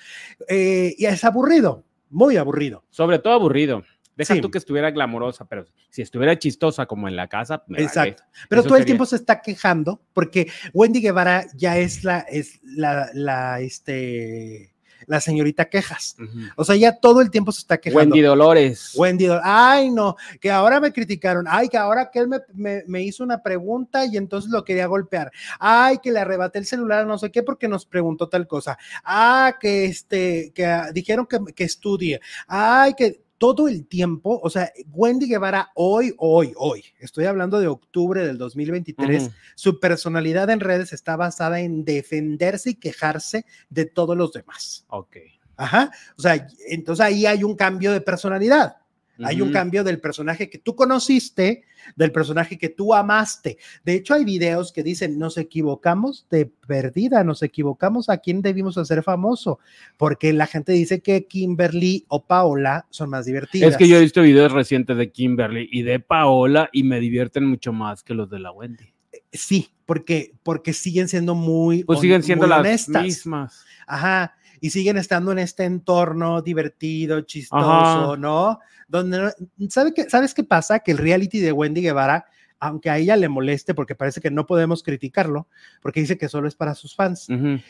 [0.47, 2.85] Eh, y es aburrido, muy aburrido.
[2.91, 3.81] Sobre todo aburrido.
[4.15, 4.41] Deja Sí.
[4.41, 7.85] tú que estuviera glamorosa, pero si estuviera chistosa como en la casa, me vale.
[7.87, 8.23] Exacto.
[8.47, 12.19] Pero Eso todo el sería- tiempo se está quejando porque Wendy Guevara ya es la,
[12.19, 14.75] es la, la, este,
[15.09, 16.15] la señorita quejas.
[16.55, 17.99] O sea, ya todo el tiempo se está quejando.
[17.99, 18.93] Wendy Dolores.
[18.95, 23.01] Wendy, ay no, que ahora me criticaron, ay que ahora que él me, me- me
[23.01, 27.17] hizo una pregunta y entonces lo quería golpear, ay que le arrebaté el celular, no
[27.17, 31.63] sé qué, porque nos preguntó tal cosa, ah que este, que ah, dijeron que, que
[31.63, 37.59] estudie, ay que todo el tiempo, o sea, Wendy Guevara hoy, hoy, hoy, estoy hablando
[37.59, 39.33] de octubre del 2023, Ujú.
[39.55, 44.85] su personalidad en redes está basada en defenderse y quejarse de todos los demás.
[44.89, 45.17] Ok.
[45.55, 48.77] Ajá, o sea, entonces ahí hay un cambio de personalidad.
[49.23, 51.63] Hay un cambio del personaje que tú conociste,
[51.95, 53.57] del personaje que tú amaste.
[53.83, 58.77] De hecho, hay videos que dicen, nos equivocamos de perdida, nos equivocamos a quién debimos
[58.77, 59.59] hacer famoso,
[59.97, 63.71] porque la gente dice que Kimberly o Paola son más divertidas.
[63.71, 67.45] Es que yo he visto videos recientes de Kimberly y de Paola y me divierten
[67.45, 68.93] mucho más que los de la Wendy.
[69.31, 73.03] Sí, porque, porque siguen siendo muy, Pues siguen siendo muy las honestas.
[73.03, 73.65] mismas.
[73.87, 77.63] Ajá, y siguen estando en este entorno divertido, chistoso,
[78.11, 78.17] Ajá.
[78.17, 78.59] ¿no?
[78.87, 80.79] Donde, no- ¿sabe qué, ¿sabes qué pasa?
[80.79, 82.25] Que el reality de Wendy Guevara,
[82.59, 85.47] aunque a ella le moleste, porque parece que no podemos criticarlo,
[85.81, 87.27] porque dice que solo es para sus fans.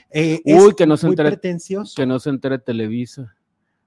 [0.09, 1.39] Eh, Uy, es que no se entere-.
[1.95, 3.35] Que no se entere Televisa.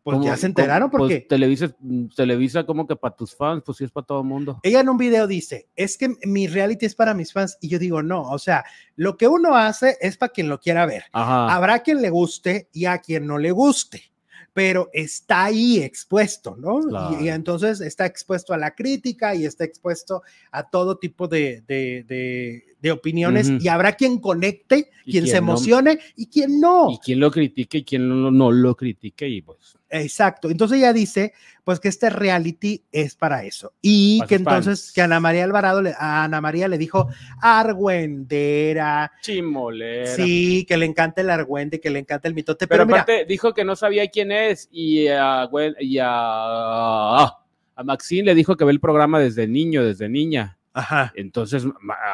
[0.02, 1.74] Pues ¿Cómo- ya se enteraron pues, porque Televisa,
[2.16, 4.58] Televisa como que para tus fans, pues sí es para todo el mundo.
[4.62, 7.56] ella en un video dice, es que mi reality es para mis fans.
[7.60, 8.64] Y yo digo, no, o sea,
[8.96, 11.04] lo que uno hace es para quien lo quiera ver.
[11.12, 11.54] Ajá.
[11.54, 14.02] Habrá quien le guste y a quien no le guste,
[14.52, 16.80] pero está ahí expuesto, ¿no?
[17.20, 22.04] Y- entonces está expuesto a la crítica y está expuesto a todo tipo de, de,
[22.08, 25.38] de- de opiniones y habrá quien conecte, quien se no.
[25.38, 26.90] emocione y quien no.
[26.90, 30.48] Y quien lo critique y quien no, no lo critique y pues Exacto.
[30.50, 33.74] Entonces ella dice, pues que este reality es para eso.
[33.82, 34.92] Y Para que entonces fans.
[34.94, 37.08] que Ana María Alvarado, le- a Ana María le dijo
[37.92, 40.06] argüendera, chimolera.
[40.06, 43.24] sí, que le encanta el argüende, que le encanta el mitote, Pero, pero, mira, aparte
[43.26, 48.56] dijo que no sabía quién es y a, Gwen- y a, a Maxine le dijo
[48.56, 50.58] que ve el programa desde niño, desde niña.
[50.74, 51.12] Ajá.
[51.16, 51.64] Entonces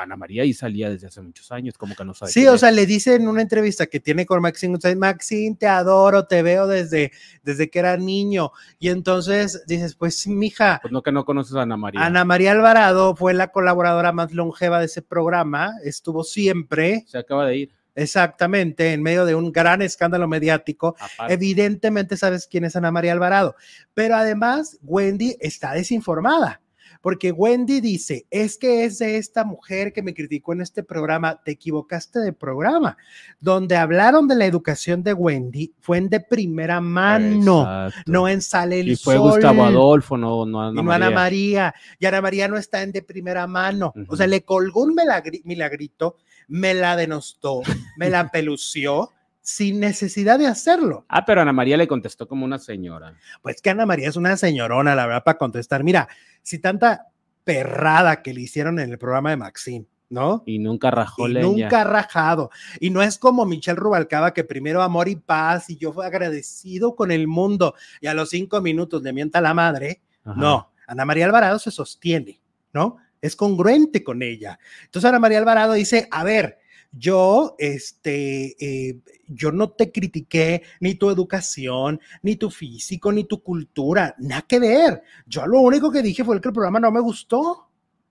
[0.02, 2.32] Ana María ahí salía desde hace muchos años, como que no sabe.
[2.32, 2.60] Sí, o es.
[2.60, 6.66] sea, le dice en una entrevista que tiene con Maxine, Maxine, te adoro, te veo
[6.66, 8.52] desde, desde que era niño.
[8.78, 12.04] Y entonces dices, pues mija, Pues no que no conoces a Ana María.
[12.04, 17.46] Ana María Alvarado fue la colaboradora más longeva de ese programa, estuvo siempre, Se acaba
[17.46, 17.72] de ir.
[17.94, 20.96] exactamente, en medio de un gran escándalo mediático.
[20.98, 21.34] aparte.
[21.34, 23.54] Evidentemente sabes quién es Ana María Alvarado,
[23.94, 26.60] pero además Wendy está desinformada.
[27.00, 31.40] Porque Wendy dice, es que es de esta mujer que me criticó en este programa,
[31.42, 32.96] te equivocaste de programa.
[33.40, 38.10] Donde hablaron de la educación de Wendy fue en de primera mano, Exacto.
[38.10, 39.30] no en Sale el Y fue Sol.
[39.30, 41.74] Gustavo Adolfo, no, no Ana y no Ana María.
[41.98, 43.92] Y Ana María no está en de primera mano.
[44.08, 46.16] O sea, le colgó un milagri- milagrito,
[46.48, 47.62] me la denostó,
[47.96, 49.10] me la pelució
[49.48, 51.06] sin necesidad de hacerlo.
[51.08, 53.14] Ah, pero Ana María le contestó como una señora.
[53.40, 55.82] Pues que Ana María es una señorona, la verdad, para contestar.
[55.84, 56.06] Mira,
[56.42, 57.06] si tanta
[57.44, 60.42] perrada que le hicieron en el programa de Maxine, ¿no?
[60.44, 61.46] Y nunca rajó Y leña.
[61.46, 62.50] nunca rajado.
[62.78, 66.94] Y no es como Michelle Rubalcaba, que primero amor y paz, y yo fui agradecido
[66.94, 70.02] con el mundo, y a los cinco minutos le mienta la madre.
[70.26, 70.38] Ajá.
[70.38, 72.38] No, Ana María Alvarado se sostiene,
[72.74, 72.98] ¿no?
[73.22, 74.58] Es congruente con ella.
[74.84, 76.58] Entonces Ana María Alvarado dice, a ver,
[76.92, 83.42] yo, este, eh, yo no te critiqué ni tu educación, ni tu físico, ni tu
[83.42, 85.02] cultura, nada que ver.
[85.26, 87.68] Yo lo único que dije fue que el programa no me gustó,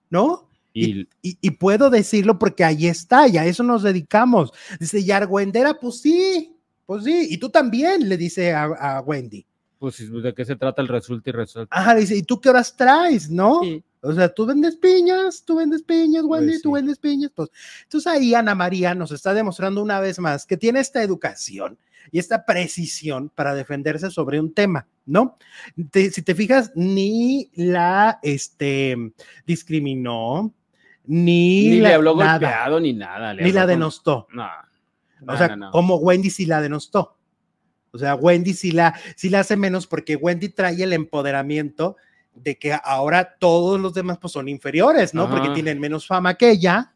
[0.10, 0.50] ¿no?
[0.74, 4.52] Y, Y, y puedo decirlo porque ahí está, y a eso nos dedicamos.
[4.80, 9.46] Dice, y Argüendera, pues sí, pues sí, y tú también, le dice a, a Wendy.
[9.80, 11.76] pues, ¿de qué se trata el resulta y resuelta?
[11.76, 13.60] Ajá, dice, ¿y tú qué horas traes, no?
[13.64, 13.84] Sí.
[14.02, 16.74] O sea, tú vendes piñas, tú vendes piñas, Wendy, Pues tú sí.
[16.76, 17.32] vendes piñas.
[17.34, 17.50] Pues,
[17.84, 21.78] entonces ahí Ana María nos está demostrando una vez más que tiene esta educación
[22.12, 25.38] y esta precisión para defenderse sobre un tema, ¿no?
[25.92, 28.96] Te- si te fijas, ni la este,
[29.46, 30.54] discriminó,
[31.06, 33.34] ni, Ni la, le habló nada, golpeado ni nada.
[33.34, 34.28] le ni la con- denostó.
[34.34, 34.46] No.
[35.22, 35.72] O no, sea, no, no.
[35.72, 37.18] como Wendy sí la denostó.
[37.92, 41.98] O sea, Wendy sí la, sí la hace menos porque Wendy trae el empoderamiento
[42.42, 45.30] de que ahora todos los demás pues son inferiores, ¿no?
[45.30, 46.94] Porque tienen menos fama que ella,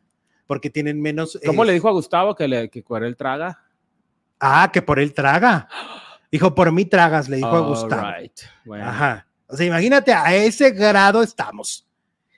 [0.48, 1.40] porque tienen menos...
[1.46, 3.64] ¿Cómo eh, le dijo a Gustavo que, le, que Cuarel traga?
[4.40, 5.68] Ah, que por él traga.
[6.32, 8.12] Dijo, por mí tragas, le dijo a Gustavo.
[8.18, 8.40] right.
[8.66, 8.86] Bueno.
[8.88, 9.28] Ajá.
[9.48, 11.88] O sea, imagínate, a ese grado estamos.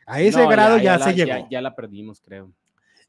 [0.06, 1.28] A ese No, grado ya, la- se llegó.
[1.28, 2.52] Ya, ya la perdimos, creo.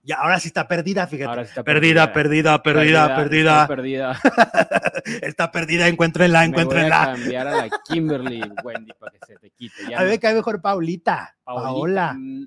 [0.07, 1.29] Ya, ahora sí está perdida, fíjate.
[1.31, 3.63] Ahora sí está perdida, perdida, perdida, perdida.
[3.63, 4.21] está perdida.
[5.23, 7.05] Está perdida, encuéntrenla, Me voy a encuéntrenla.
[7.15, 9.75] cambiar a la Kimberly, Wendy, para que se te quite.
[9.91, 11.37] Ya A mí me cae mejor Paulita.
[11.45, 12.15] Paola.
[12.15, 12.47] mm,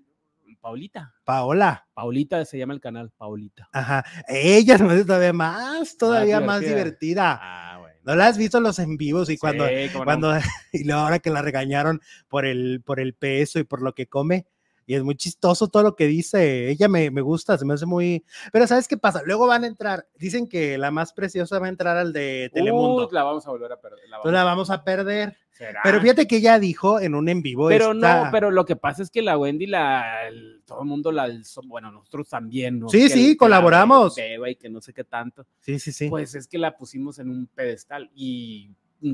[0.62, 1.14] Paulita.
[1.24, 1.86] Paola.
[1.94, 3.70] Paulita se llama el canal, Paulita.
[3.72, 4.04] Ajá.
[4.28, 7.40] Ella se me hace todavía más, todavía más divertida.
[7.42, 7.96] Ah, bueno.
[8.04, 10.06] ¿No la has visto los en vivos y cuando, Sí, cómo no.
[10.06, 10.34] cuando,
[10.74, 14.46] y ahora que la regañaron por el, por el peso y por lo que come?
[14.90, 16.70] Y es muy chistoso todo lo que dice.
[16.70, 18.24] Ella me, me gusta, se me hace muy.
[18.54, 19.22] Pero ¿sabes qué pasa?
[19.26, 20.08] Luego van a entrar.
[20.16, 23.06] Dicen que la más preciosa va a entrar al de Telemundo.
[23.08, 24.00] Uh, la vamos a volver a perder.
[24.10, 25.36] la vamos a perder.
[25.52, 25.82] ¿Será?
[25.84, 27.68] Pero fíjate que ella dijo en un en vivo.
[27.68, 30.88] Pero esta- no, pero lo que pasa es que la Wendy, la, el- todo el
[30.88, 31.28] mundo la
[31.66, 32.88] bueno, nosotros también, ¿no?
[32.88, 34.16] Sí, Que- sí, colaboramos.
[34.16, 35.46] beba y que no sé qué tanto.
[35.60, 36.10] Sí, sí, sí.
[36.10, 38.70] Pues es que la pusimos en un pedestal y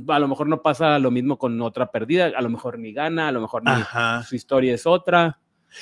[0.07, 3.29] a lo mejor no pasa lo mismo con otra perdida, a lo mejor ni gana,
[3.29, 3.71] a lo mejor ni
[4.27, 5.39] su historia es otra.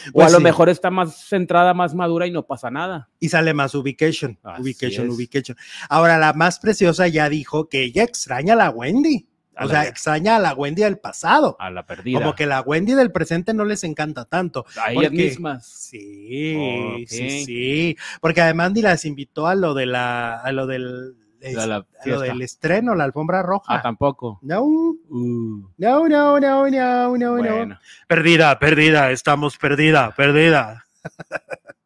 [0.09, 0.43] O Pues a lo sí.
[0.43, 3.09] mejor está más centrada, más madura y no pasa nada.
[3.19, 5.13] y sale más ubication, Así ubication, es.
[5.15, 5.57] ubication.
[5.89, 9.27] Ahora, la más preciosa ya dijo que ella extraña a la Wendy.
[9.53, 11.57] A O la- sea, extraña a la Wendy del pasado.
[11.59, 12.19] A la perdida.
[12.19, 14.65] Como que la Wendy del presente no les encanta tanto.
[14.81, 15.67] a ellas porque- mismas.
[15.67, 17.97] Sí, sí, sí.
[18.21, 21.75] Porque además ni las invitó a lo de la, a lo del, es- A la
[21.77, 23.75] a lo del estreno, la alfombra roja.
[23.75, 24.39] Ah, tampoco.
[24.41, 27.37] no, Uh, no, no, no, no, no, no.
[27.37, 27.77] bueno.
[28.07, 30.85] Perdida, perdida, estamos perdida, perdida.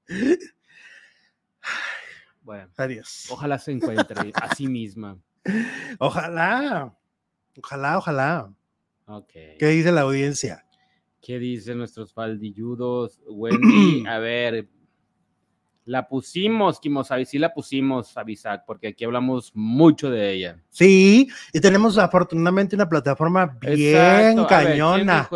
[2.44, 3.26] Bueno, Adiós.
[3.32, 5.18] ojalá se encuentre a sí misma.
[5.98, 6.96] Ojalá,
[7.58, 8.54] ojalá, ojalá.
[9.08, 9.32] Ok.
[9.58, 10.64] ¿Qué dice la audiencia?
[11.24, 13.20] ¿Qué dicen nuestros faldilludos?
[13.28, 14.70] Wendy, a ver,
[15.86, 20.60] la pusimos, Kimosabi, sí la pusimos a Bisac, porque aquí hablamos mucho de ella.
[20.70, 24.02] Sí, y tenemos afortunadamente una plataforma bien Exacto.
[24.02, 25.30] A ver, ¿quién cañona,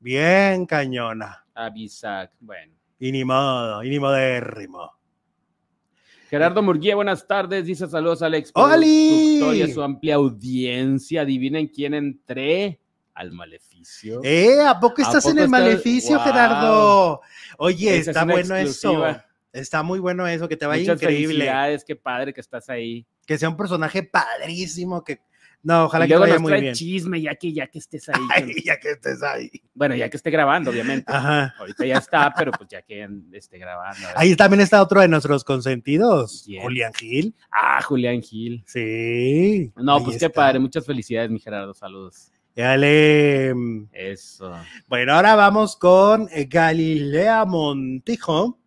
[0.00, 1.44] bien cañona.
[1.54, 2.32] A Bisac.
[2.40, 4.90] Bueno, Y ni modo, y ni modérrimo.
[6.28, 7.66] Gerardo Murguía, buenas tardes.
[7.66, 8.52] Dice saludos Alex.
[8.54, 9.40] ¡Oli!
[9.58, 11.22] y a su amplia audiencia.
[11.22, 12.80] Adivinen quién entré
[13.14, 14.20] al maleficio.
[14.22, 14.60] ¿Eh?
[14.64, 15.50] ¿A poco ¿A estás en el estás?
[15.50, 16.24] maleficio, Wow.
[16.24, 17.20] Gerardo?
[17.58, 19.10] Oye, Esa está bueno exclusiva.
[19.10, 19.22] eso.
[19.52, 21.34] Está muy bueno eso, que te vaya Muchas increíble.
[21.34, 23.06] felicidades, qué padre que estás ahí.
[23.26, 25.20] Que sea un personaje padrísimo, que...
[25.62, 26.74] No, ojalá y que luego vaya nos muy trae bien.
[26.74, 28.20] chisme ya que ya que estés ahí.
[28.34, 29.50] Ay, ya que estés ahí.
[29.74, 31.12] Bueno, ya que esté grabando, obviamente.
[31.12, 31.54] Ajá.
[31.58, 34.00] Ahorita ya está, pero pues ya que esté grabando.
[34.14, 36.62] Ahí también está otro de nuestros consentidos, ¿Quién?
[36.62, 37.34] Julián Gil.
[37.50, 38.64] Ah, Julián Gil.
[38.66, 39.70] Sí.
[39.76, 40.60] No, ahí pues qué padre.
[40.60, 41.74] Muchas felicidades, mi Gerardo.
[41.74, 42.32] Saludos.
[42.56, 43.52] Dale.
[43.92, 44.52] Eso.
[44.86, 48.59] Bueno, ahora vamos con Galilea Montijo.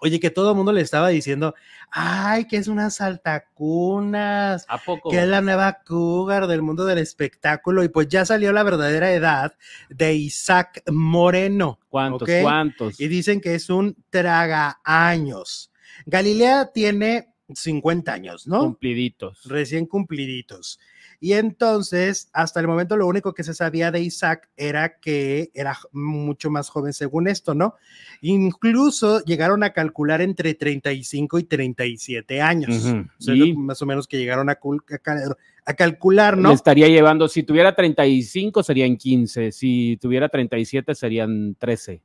[0.00, 1.54] Oye, que todo el mundo le estaba diciendo,
[1.90, 5.10] ay, que es una saltacunas, ¿A poco?
[5.10, 7.82] que es la nueva cougar del mundo del espectáculo.
[7.82, 9.54] Y pues ya salió la verdadera edad
[9.88, 11.80] de Isaac Moreno.
[11.88, 12.28] ¿Cuántos?
[12.42, 13.00] ¿Cuántos?
[13.00, 15.72] Y dicen que es un traga años.
[16.06, 18.60] Galilea tiene 50 años, ¿no?
[18.60, 19.44] Cumpliditos.
[19.44, 20.78] recién cumpliditos.
[21.20, 25.76] Y entonces, hasta el momento, lo único que se sabía de Isaac era que era
[25.90, 27.74] mucho más joven según esto, ¿no?
[28.20, 32.84] Incluso llegaron a calcular entre 35 y 37 años.
[32.84, 32.98] Ujú.
[33.18, 36.42] O sea, Y más o menos que llegaron a, cul- a cal- a calcular, le
[36.44, 36.52] ¿no?
[36.52, 42.00] estaría llevando, si tuviera 35 serían 15, si tuviera 37 serían 13.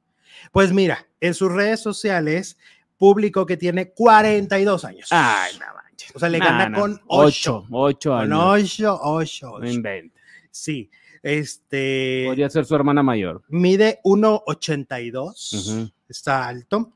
[0.52, 2.58] Pues mira, en sus redes sociales
[2.98, 5.08] publicó que tiene 42 años.
[5.12, 5.66] Ay, no
[6.04, 6.16] manches.
[6.16, 7.66] O sea, le No, gana con 8.
[7.68, 8.80] 8, 8 Con años.
[8.80, 10.10] 8, 8, No.
[10.52, 10.90] Sí.
[11.22, 12.24] Este.
[12.28, 13.44] Podría ser su hermana mayor.
[13.50, 15.54] Mide 1,82.
[15.54, 15.92] Ujú.
[16.10, 16.92] Está alto.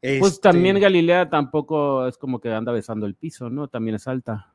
[0.00, 3.68] Pues Este, también Galilea tampoco es como que anda besando el piso, ¿no?
[3.68, 4.52] También es alta.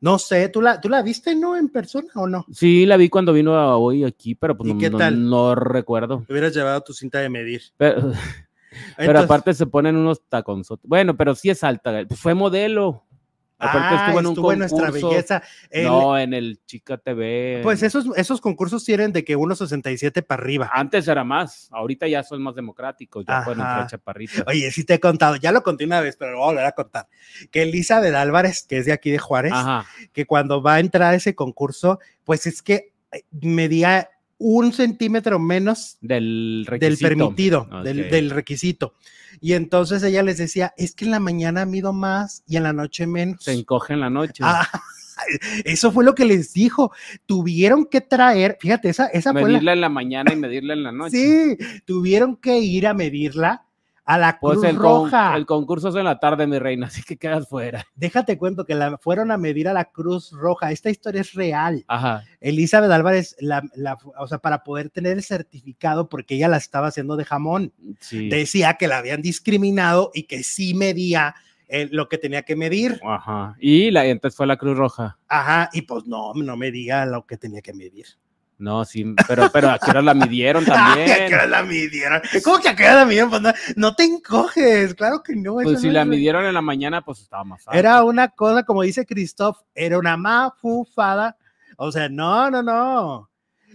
[0.00, 1.56] No sé, ¿tú la, ¿tú la viste, no?
[1.56, 2.44] ¿En persona o no?
[2.52, 5.28] Sí, la vi cuando vino a hoy aquí, pero pues ¿Y no, qué no- tal?
[5.28, 6.22] no recuerdo.
[6.26, 7.62] Te hubieras llevado tu cinta de medir.
[7.78, 8.12] Pero,
[9.18, 10.86] aparte se ponen unos taconzotes.
[10.86, 12.04] Bueno, pero sí es alta.
[12.06, 13.04] Pues fue modelo.
[13.58, 15.08] Aparte Ah, estuvo en un estuvo en nuestra concurso.
[15.08, 15.42] belleza.
[15.70, 17.60] El- No, en el Chica TV.
[17.62, 20.70] Pues esos, esos concursos tienen de que 1,67 para arriba.
[20.72, 21.68] Antes era más.
[21.72, 23.24] Ahorita ya son más democráticos.
[23.26, 24.44] Ya pueden entrar chaparritas.
[24.46, 26.66] Oye, sí te he contado, ya lo conté una vez, pero lo voy a volver
[26.66, 27.08] a contar.
[27.50, 29.86] Que Elizabeth Álvarez, que es de aquí de Juárez, Ajá.
[30.12, 35.38] que cuando va a entrar a ese concurso, pues es que eh, medía un centímetro
[35.38, 37.08] menos Del del requisito.
[37.08, 38.94] permitido, del, requisito.
[39.40, 42.72] Y entonces ella les decía, es que en la mañana mido más y en la
[42.72, 43.42] noche menos.
[43.42, 44.42] Se encoge en la noche.
[44.44, 44.66] Ah,
[45.64, 46.92] eso fue lo que les dijo.
[47.26, 50.82] Tuvieron que traer, fíjate, esa, esa fue la- medirla en la mañana y medirla en
[50.82, 51.16] la noche.
[51.58, 53.65] Sí, tuvieron que ir a medirla
[54.06, 55.36] a la Pues Cruz con- Roja.
[55.36, 57.84] el concurso es en la tarde, mi reina, así que quedas fuera.
[57.96, 60.70] Déjate cuento que la fueron a medir a la Cruz Roja.
[60.72, 61.84] Esta historia es real.
[61.88, 62.22] Ajá.
[62.40, 66.86] Elizabeth Álvarez, la, la- o sea, para poder tener el certificado, porque ella la estaba
[66.86, 68.28] haciendo de jamón, Sí.
[68.28, 71.34] decía que la habían discriminado y que sí medía
[71.68, 73.00] eh, lo que tenía que medir.
[73.04, 73.56] Ajá.
[73.58, 75.18] Y la, entonces fue la Cruz Roja.
[75.26, 78.06] Ajá, y pues no, no medía lo que tenía que medir.
[78.58, 81.28] No, sí, pero, pero a qué hora la midieron Ay, ¿a también.
[81.28, 82.22] qué hora la midieron?
[82.42, 83.28] ¿Cómo que a qué hora la midieron?
[83.30, 85.54] Pues no, no te encoges, claro que no.
[85.56, 87.64] Pues si no la es- midieron en la mañana, pues estaba más.
[87.72, 91.36] Era una cosa, como dice Christoph, era una mafufada.
[91.76, 93.30] O sea, no, no, no.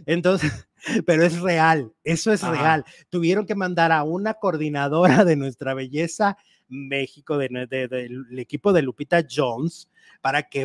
[0.07, 0.67] Entonces,
[1.05, 2.53] pero es real, eso es Ajá.
[2.53, 2.85] real.
[3.09, 8.73] Tuvieron que mandar a una coordinadora de nuestra belleza México, de, nue- de- del equipo
[8.73, 9.89] de Lupita Jones,
[10.21, 10.61] para que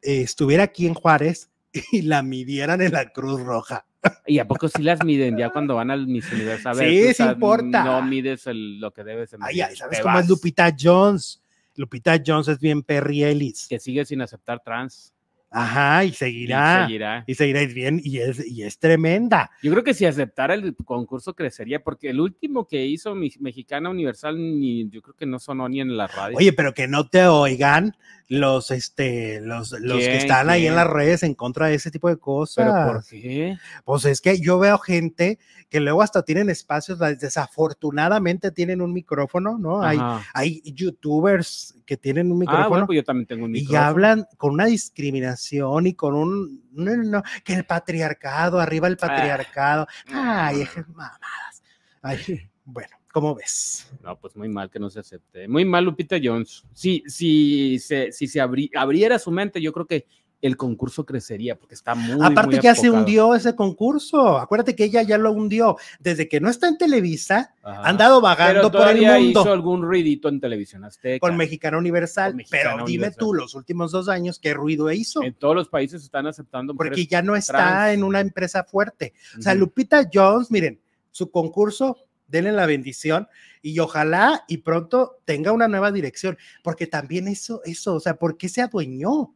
[0.00, 1.50] eh, estuviera aquí en Juárez
[1.92, 3.84] y la midieran en la Cruz Roja.
[4.26, 6.68] ¿Y a poco sí las miden ya cuando van al Miss Universo?
[6.68, 7.84] A ver, Sí, sí importa.
[7.84, 10.28] No mides el- lo que debes de Ay, ¿sabes cómo es.
[10.28, 11.42] Lupita Jones?
[11.74, 13.66] Lupita Jones es bien perrielis.
[13.68, 15.12] Que sigue sin aceptar trans.
[15.50, 16.86] Ajá, y Y seguirá.
[16.86, 17.24] seguirá.
[17.26, 19.50] Y seguirá y bien, y es, y es tremenda.
[19.62, 23.88] Yo creo que si aceptara el concurso crecería, porque el último que hizo mi Mexicana
[23.88, 26.36] Universal, ni, yo creo que no sonó ni en la radio.
[26.36, 27.96] Oye, pero que no te oigan
[28.28, 30.16] los, este, los, los que ¿Quién?
[30.16, 32.66] están ahí en las redes en contra de ese tipo de cosas.
[32.66, 33.56] ¿Pero por qué?
[33.86, 35.38] Pues es que yo veo gente
[35.70, 39.82] que luego hasta tienen espacios, desafortunadamente tienen un micrófono, ¿no?
[39.82, 39.98] Hay,
[40.34, 44.26] hay youtubers que tienen un Ah, micrófono bueno, pues yo también tengo un y hablan
[44.36, 49.06] con una discriminación y con un, no, no, no, que el patriarcado, arriba el Ah.
[49.08, 49.86] patriarcado.
[50.12, 51.62] Ay, esas mamadas.
[52.02, 52.18] Ay,
[52.66, 53.90] bueno, ¿cómo ves?
[54.02, 55.48] No, pues muy mal que no se acepte.
[55.48, 56.62] Muy mal Lupita Jones.
[56.74, 60.06] Si, si se, si se abri- abriera su mente, yo creo que
[60.40, 64.38] el concurso crecería porque está muy Aparte muy que ya se hundió ese concurso.
[64.38, 65.76] Acuérdate que ella ya lo hundió.
[65.98, 67.80] Desde que no está en Televisa, Ajá.
[67.82, 71.18] ha andado Pero vagando por el mundo hizo algún ruidito en televisión azteca.
[71.18, 72.30] con Mexicana Universal.
[72.30, 73.18] Con Mexicana pero dime Universal.
[73.18, 75.22] tú, los últimos dos años, ¿qué ruido hizo?
[75.24, 77.94] En todos los países están aceptando Porque ya no está trans.
[77.94, 79.14] en una empresa fuerte.
[79.38, 79.60] O sea, Ujú.
[79.62, 81.96] Lupita Jones, miren, su concurso
[82.28, 83.26] denle la bendición
[83.60, 88.36] y ojalá y pronto tenga una nueva dirección, porque también eso, eso, o sea, ¿por
[88.36, 89.34] qué se adueñó?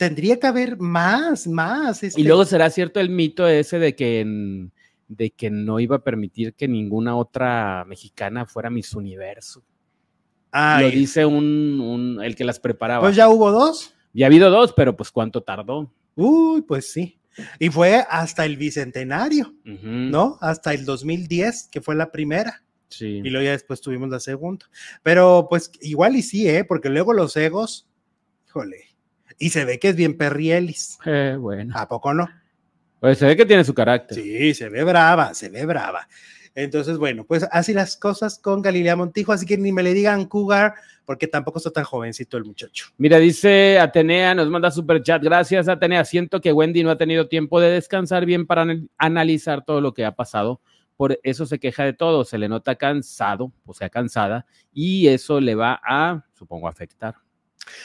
[0.00, 2.02] Tendría que haber más, más.
[2.02, 4.66] Y este, luego será cierto el mito ese de que,
[5.08, 9.62] de que no iba a permitir que ninguna otra mexicana fuera Miss Universo.
[10.52, 13.02] ay, Lo dice un, un- el que las preparaba.
[13.02, 13.92] pues ya hubo dos.
[14.14, 15.92] Ya ha habido dos, pero pues cuánto tardó.
[16.16, 17.20] Uy, pues sí.
[17.58, 20.38] Y fue hasta el bicentenario, ¿no?
[20.40, 22.64] Hasta el 2010, que fue la primera.
[22.88, 23.20] Sí.
[23.22, 24.64] Y luego ya después tuvimos la segunda.
[25.02, 26.64] Pero pues igual y sí, ¿eh?
[26.64, 27.86] Porque luego los egos,
[28.48, 28.78] híjole.
[29.40, 30.98] Y se ve que es bien perrielis.
[31.04, 31.74] Eh, bueno.
[31.76, 32.28] ¿A poco no?
[33.00, 34.16] Pues se ve que tiene su carácter.
[34.16, 36.06] Sí, se ve brava, se ve brava.
[36.54, 40.26] Entonces, bueno, pues así las cosas con Galilea Montijo, así que ni me le digan
[40.26, 40.74] cougar,
[41.06, 42.88] porque tampoco está tan jovencito el muchacho.
[42.98, 45.22] Mira, dice Atenea, nos manda super chat.
[45.22, 46.04] Gracias, Atenea.
[46.04, 49.94] Siento que Wendy no ha tenido tiempo de descansar bien para anal- analizar todo lo
[49.94, 50.60] que ha pasado.
[50.96, 52.24] Por eso se queja de todo.
[52.26, 57.14] Se le nota cansado, o sea, cansada, y eso le va a, supongo, afectar.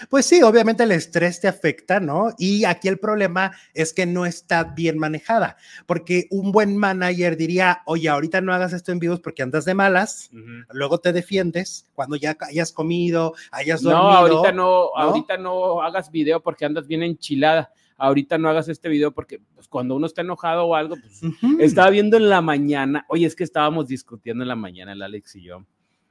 [0.10, 2.34] Pues sí, obviamente el estrés te afecta, ¿no?
[2.38, 7.82] Y aquí el problema es que no está bien manejada, porque un buen manager diría,
[7.86, 10.30] oye, ahorita no hagas esto en vivos porque andas de malas,
[10.72, 14.18] luego te defiendes cuando ya hayas comido, hayas No, dormido.
[14.18, 17.72] ahorita no, ahorita no hagas video porque andas bien enchilada.
[17.98, 21.22] Ahorita no hagas este video porque pues, cuando uno está enojado o algo, pues.
[21.60, 25.38] Estaba viendo en la mañana, oye, es que estábamos discutiendo en la mañana, el Alex
[25.38, 25.64] y yo.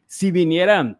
[0.07, 0.99] Si viniera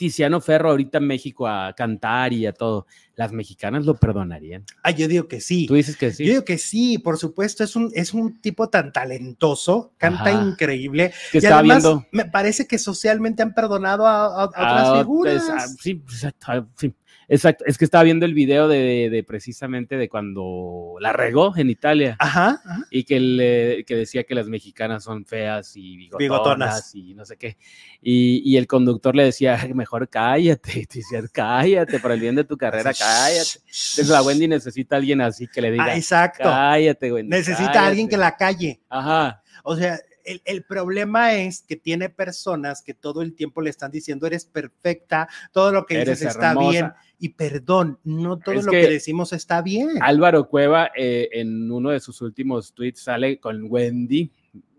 [0.00, 2.86] Tiziano Ferro ahorita a México a cantar y a todo,
[3.16, 4.64] las mexicanas lo perdonarían.
[4.82, 5.66] Ah, yo digo que sí.
[5.66, 6.24] Tú dices que sí.
[6.24, 10.32] Yo digo que sí, por supuesto, es un, es un tipo tan talentoso, canta Ajá.
[10.32, 11.12] increíble.
[11.30, 12.06] que y además, viendo.
[12.12, 15.44] me parece que socialmente han perdonado a, a- a otras Ah, figuras.
[15.46, 16.94] pues, sí, exacto, ah, sí,
[17.30, 17.64] exacto.
[17.66, 22.16] Es que estaba viendo el video de, de precisamente de cuando la regó en Italia
[22.18, 22.84] Ajá, ajá.
[22.90, 26.94] y que, le- que decía que las mexicanas son feas y bigotonas, Bigotonas.
[26.94, 27.56] y no sé qué.
[28.02, 32.56] Y, y el conductor le decía, mejor cállate, Tiziano, cállate, por el bien de tu
[32.56, 33.60] carrera, cállate.
[33.66, 36.44] Entonces la Wendy necesita a alguien así que le diga, Ah, exacto.
[36.44, 37.30] cállate, Wendy.
[37.30, 38.30] Necesita a alguien que cállate".
[38.32, 38.80] la calle.
[38.90, 43.70] Ajá, O sea, el, el problema es que tiene personas que todo el tiempo le
[43.70, 46.70] están diciendo eres perfecta, todo lo que eres dices está hermosa.
[46.70, 46.92] bien.
[47.22, 49.90] Y perdón, no todo Es lo que- que, decimos está bien.
[50.00, 54.32] Álvaro Cueva eh, en uno de sus últimos tweets sale con Wendy,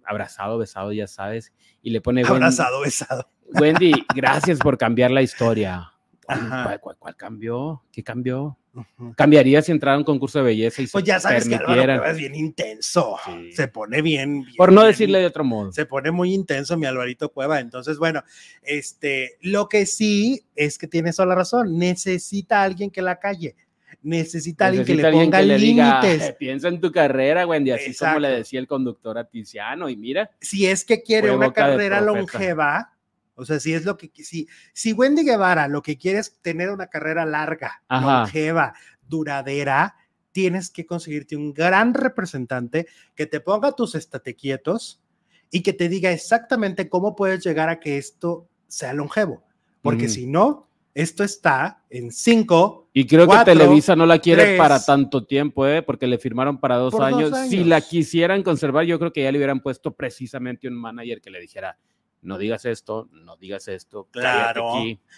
[0.03, 3.29] abrazado, besado, ya sabes, y le pone Wendy- Abrazado, besado.
[3.53, 5.91] Wendy, gracias por cambiar la historia.
[6.34, 6.63] Ajá.
[6.63, 7.84] ¿Cuál, cuál- cuál cambió?
[7.91, 8.57] ¿Qué cambió?
[8.73, 9.13] Ujú.
[9.17, 11.97] Cambiaría si entrara a un concurso de belleza y se Pues ya sabes que permitieran.
[11.97, 13.17] Cueva es bien intenso.
[13.25, 13.51] Sí.
[13.51, 15.73] Se pone bien, bien, Por no decirle de otro modo.
[15.73, 17.59] se pone muy intenso mi Alvarito Cueva.
[17.59, 18.23] Entonces, bueno,
[18.63, 21.77] este, lo que sí es que tiene toda la razón.
[21.77, 23.55] Necesita a alguien que la calle.
[24.03, 26.21] Necesita alguien que le ponga límites.
[26.29, 29.89] "Eh, piensa en tu carrera, Wendy, así como le decía el conductor a Tiziano.
[29.89, 32.93] Y mira, Si es que quiere una carrera longeva,
[33.41, 36.69] o sea, si es lo que si, si Wendy Guevara lo que quiere es tener
[36.69, 38.19] una carrera larga, Ajá.
[38.21, 38.73] longeva,
[39.07, 39.95] duradera,
[40.31, 45.01] tienes que conseguirte un gran representante que te ponga tus estate quietos
[45.49, 49.43] y que te diga exactamente cómo puedes llegar a que esto sea longevo.
[49.81, 52.87] Porque si no, esto está en cinco.
[52.93, 54.57] y creo Cuatro, que Televisa no la quiere tres.
[54.59, 55.81] para tanto tiempo, ¿eh?
[55.81, 57.49] porque le firmaron para dos Por dos años.
[57.49, 57.67] Si años.
[57.67, 61.39] la quisieran conservar, yo creo que ya le hubieran puesto precisamente un manager que le
[61.41, 61.77] dijera,
[62.24, 64.74] no digas esto, no digas esto, Claro.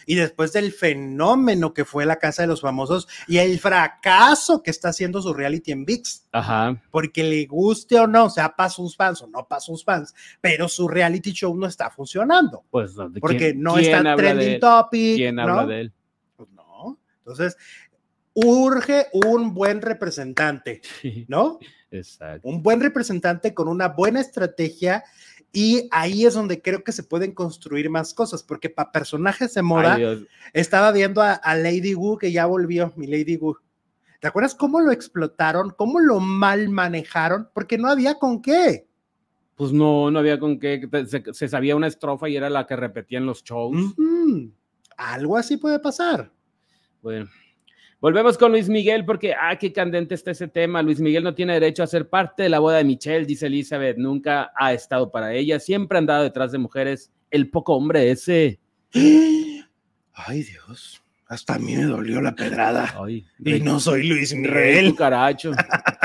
[0.05, 4.71] Y después del fenómeno que fue la Casa de los Famosos y el fracaso que
[4.71, 6.27] está haciendo su reality en VIX.
[6.31, 6.81] Ajá.
[6.89, 10.67] porque le guste o no, sea para sus fans o no para sus fans, pero
[10.67, 15.15] su reality show no está funcionando, Pues, ¿de porque quién- no quién está trending topic.
[15.17, 15.43] ¿Quién ¿no?
[15.43, 15.93] habla de él?
[16.35, 16.97] Pues no.
[17.19, 17.55] Entonces,
[18.33, 20.81] urge un buen representante,
[21.27, 21.59] ¿no?
[21.91, 22.47] exacto.
[22.47, 25.03] Un buen representante con una buena estrategia
[25.53, 29.61] y ahí es donde creo que se pueden construir más cosas, porque para personajes de
[29.61, 33.55] moda, Ay, estaba viendo a, a Lady Wu que ya volvió, mi Lady Wu.
[34.19, 35.69] ¿Te acuerdas cómo lo explotaron?
[35.69, 37.49] ¿Cómo lo mal manejaron?
[37.53, 38.87] Porque no había con qué.
[39.55, 40.89] Pues no, no había con qué.
[41.07, 43.93] Se, se sabía una estrofa y era la que repetía en los shows.
[44.97, 46.31] Algo así puede pasar.
[47.01, 47.29] Bueno,
[48.03, 50.81] volvemos con Luis Miguel porque, ah, qué candente está ese tema.
[50.81, 53.97] Luis Miguel no tiene derecho a ser parte de la boda de Michelle, dice Elizabeth.
[53.97, 55.57] Nunca ha estado para ella.
[55.57, 57.13] Siempre ha andado detrás de mujeres.
[57.31, 58.59] El poco hombre ese.
[60.13, 61.01] Ay, Dios.
[61.27, 62.93] Hasta a mí me dolió la pedrada.
[63.01, 64.91] Ay, Y no soy Luis Miguel.
[64.91, 65.51] cucaracho.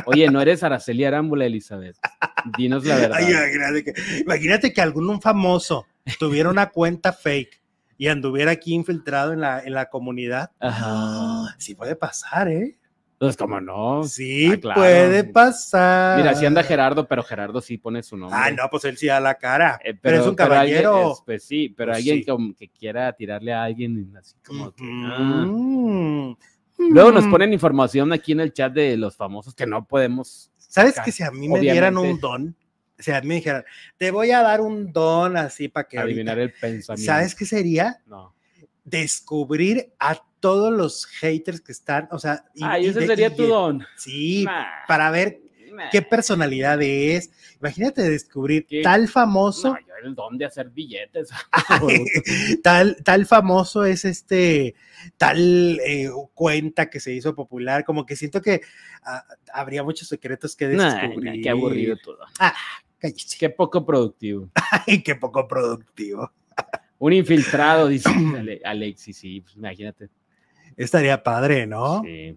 [0.07, 1.97] Oye, no eres Araceli Arámbula, Elizabeth.
[2.57, 3.19] Dinos la verdad.
[3.21, 5.85] Ay, imagínate, que, imagínate que algún famoso
[6.21, 7.61] tuviera una cuenta fake
[7.99, 10.51] y anduviera aquí infiltrado en la, en la comunidad.
[10.61, 11.55] Ajá.
[11.59, 12.79] Sí puede pasar, ¿eh?
[13.15, 14.05] Entonces, como no.
[14.05, 14.81] Sí, Ah, claro.
[14.81, 16.19] puede pasar.
[16.19, 18.39] Mira, si anda Gerardo, pero Gerardo sí pone su nombre.
[18.41, 19.81] Ah, no, pues él sí da la cara.
[19.85, 21.13] Eh, pero, es un pero alguien- caballero.
[21.15, 22.25] es- pues sí, pero Pues alguien sí.
[22.25, 25.45] como que quiera tirarle a alguien así como que, ah.
[25.49, 26.37] Mm.
[26.93, 30.53] Luego nos ponen información aquí en el chat de los famosos que no podemos.
[30.57, 32.21] ¿Sabes que si a mí me dieran un obviamente.
[32.99, 33.01] Don?
[33.01, 33.65] O sea, me dijeran,
[33.97, 37.13] te voy a dar un don así para que adivinar ahorita- el pensamiento.
[37.13, 38.01] ¿Sabes qué sería?
[38.07, 38.35] No.
[38.85, 43.27] Descubrir a todos los haters que están, o sea, y- Ay, y ese de- sería
[43.29, 43.85] y tu don.
[43.97, 45.41] Sí, Nah, para ver
[45.73, 45.91] nah.
[45.91, 47.31] qué personalidad es.
[47.61, 48.83] Imagínate descubrir ¿Qué?
[48.83, 51.29] tal famoso, No, yo el don de hacer billetes.
[52.63, 54.75] tal, tal famoso es este,
[55.17, 58.61] tal eh, cuenta que se hizo popular, como que siento que
[59.05, 61.25] ah, habría muchos secretos que descubrir.
[61.37, 62.19] nah, qué aburrido todo.
[62.99, 63.37] Cállese.
[63.39, 64.51] Qué poco productivo.
[64.87, 66.33] Ay, qué poco productivo.
[66.99, 70.09] Un infiltrado, dice Ale- Alexis, sí, pues imagínate.
[70.77, 72.03] Estaría padre, ¿no?
[72.05, 72.37] Sí.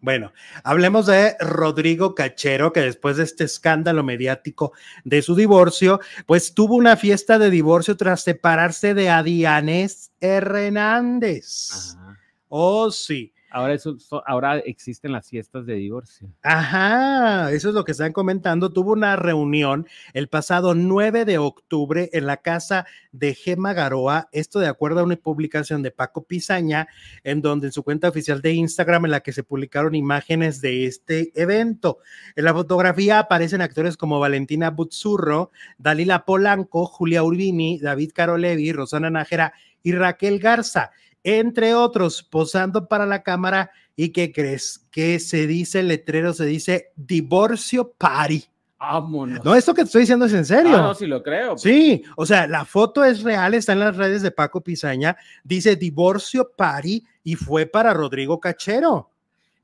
[0.00, 0.32] Bueno,
[0.62, 4.72] hablemos de Rodrigo Cachero, que después de este escándalo mediático
[5.04, 11.94] de su divorcio, pues tuvo una fiesta de divorcio tras separarse de Adianes Hernández.
[11.96, 12.18] Ajá.
[12.48, 13.32] Oh, sí.
[13.50, 16.28] Ahora, eso, so- ahora existen las fiestas de divorcio.
[16.42, 18.72] Ajá, eso es lo que están comentando.
[18.72, 24.58] Tuvo una reunión el pasado 9 de octubre en la casa de Gema Garoa, esto
[24.58, 26.88] de acuerdo a una publicación de Paco Pizaña,
[27.24, 30.86] en donde en su cuenta oficial de Instagram en la que se publicaron imágenes de
[30.86, 31.98] este evento.
[32.34, 39.08] En la fotografía aparecen actores como Valentina Butzurro, Dalila Polanco, Julia Urbini, David Carolevi, Rosana
[39.08, 40.90] Nájera y Raquel Garza
[41.26, 43.72] entre otros, posando para la cámara.
[43.96, 44.86] ¿Y qué crees?
[44.92, 48.44] Que se dice el letrero, se dice divorcio party.
[48.78, 49.44] Vámonos.
[49.44, 50.76] No, esto que te estoy diciendo es en serio.
[50.76, 51.58] Ah, no, sí lo creo.
[51.58, 55.74] Sí, o sea, la foto es real, está en las redes de Paco Pizaña, dice
[55.74, 59.10] divorcio party y fue para Rodrigo Cachero.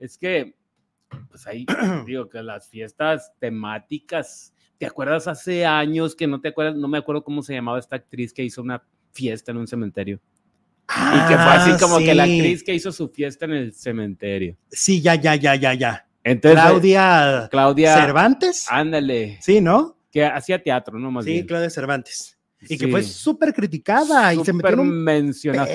[0.00, 0.56] Es que,
[1.28, 1.64] pues ahí
[2.06, 6.74] digo que las fiestas temáticas, ¿te acuerdas hace años que no te acuerdas?
[6.74, 8.82] No me acuerdo cómo se llamaba esta actriz que hizo una
[9.12, 10.18] fiesta en un cementerio.
[10.96, 13.72] Y que fue así Ah, como que la actriz que hizo su fiesta en el
[13.72, 14.56] cementerio.
[14.70, 16.06] Sí, ya, ya, ya, ya, ya.
[16.24, 18.66] Entonces, Claudia, Claudia, Cervantes.
[18.70, 19.96] ándale, Sí, ¿no?
[20.10, 21.10] que hacía teatro, ¿no?
[21.10, 21.46] Más Sí, bien.
[21.46, 22.36] Claudia Cervantes.
[22.68, 25.68] Y que fue súper criticada y se metió mencionada,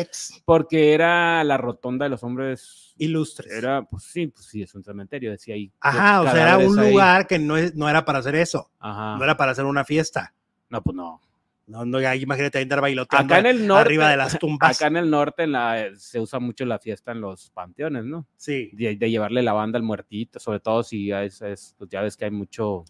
[0.45, 2.83] porque era la rotonda de los hombres.
[2.99, 3.51] ilustres.
[3.51, 5.71] Era, pues sí, pues sí, es un cementerio, decía ahí.
[5.81, 6.89] Ajá, o sea, era un ahí.
[6.91, 9.17] lugar que no, es- no era para hacer eso, Ajá.
[9.17, 10.33] no era para hacer una fiesta.
[10.69, 11.21] No, pues no.
[11.67, 13.81] No, no, imagínate andar bailoteando Acá en el norte.
[13.81, 14.77] arriba de las tumbas.
[14.77, 18.25] Acá en el norte en la, se usa mucho la fiesta en los panteones, ¿no?
[18.37, 22.01] Sí, De, de llevarle la banda al muertito, sobre todo si es, es- pues ya
[22.01, 22.85] ves que hay mucho,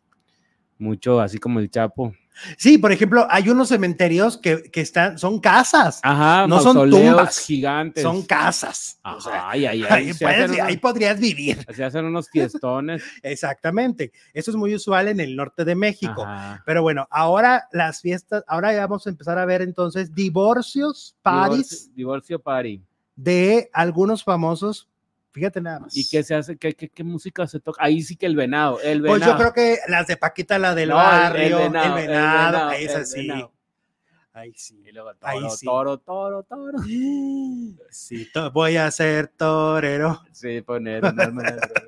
[0.79, 2.13] mucho así como el Chapo.
[2.57, 7.39] sí, por ejemplo, hay unos cementerios que, que están, son casas, Ajá, No son tumbas,
[7.39, 8.03] gigantes.
[8.03, 8.99] son casas.
[9.03, 11.65] o Ajá, sea, ay, ay, ay, ahí, se puedes- hacen unos- ahí podrías vivir.
[11.75, 13.03] se hacen unos fiestones.
[13.23, 14.11] Exactamente.
[14.33, 16.23] Eso es muy usual en el norte de México.
[16.25, 16.61] Ajá.
[16.65, 21.93] Pero bueno, ahora las fiestas, ahora vamos a empezar a ver entonces divorcios, paris Divorcio,
[21.95, 22.83] divorcio party.
[23.15, 24.87] de algunos famosos.
[25.37, 25.95] Fíjate nada más.
[25.95, 26.57] ¿Y qué se hace?
[26.57, 27.83] ¿Qué, qué, qué música se toca?
[27.83, 28.81] Ahí sí que el venado.
[28.81, 29.33] El Pues venado.
[29.33, 32.71] yo creo que las de Paquita, la del No, el barrio, el venado, el venado,
[32.71, 33.29] es así.
[34.33, 34.81] Ahí sí.
[34.83, 35.65] Y luego Ahí toro, sí.
[35.67, 36.77] toro, toro, toro.
[37.91, 40.23] Sí, to- voy a ser torero.
[40.31, 41.87] Sí, poner un alma en el ruedo.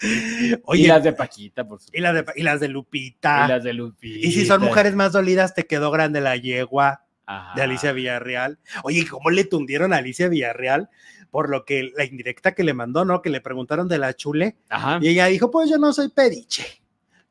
[0.64, 1.96] Oye, y las de Paquita, por supuesto.
[1.96, 3.44] y las de, y las de Lupita.
[3.44, 4.26] Y las de Lupita.
[4.26, 7.54] Y si son mujeres más dolidas, te quedó grande la yegua Ajá.
[7.54, 8.58] de Alicia Villarreal.
[8.82, 10.90] Oye, ¿cómo le tundieron a Alicia Villarreal?
[11.32, 13.20] Por lo que la indirecta que le mandó, ¿no?
[13.22, 14.54] Que le preguntaron de la chule.
[14.68, 15.00] Ajá.
[15.02, 16.64] Y ella dijo, pues yo no soy pediche.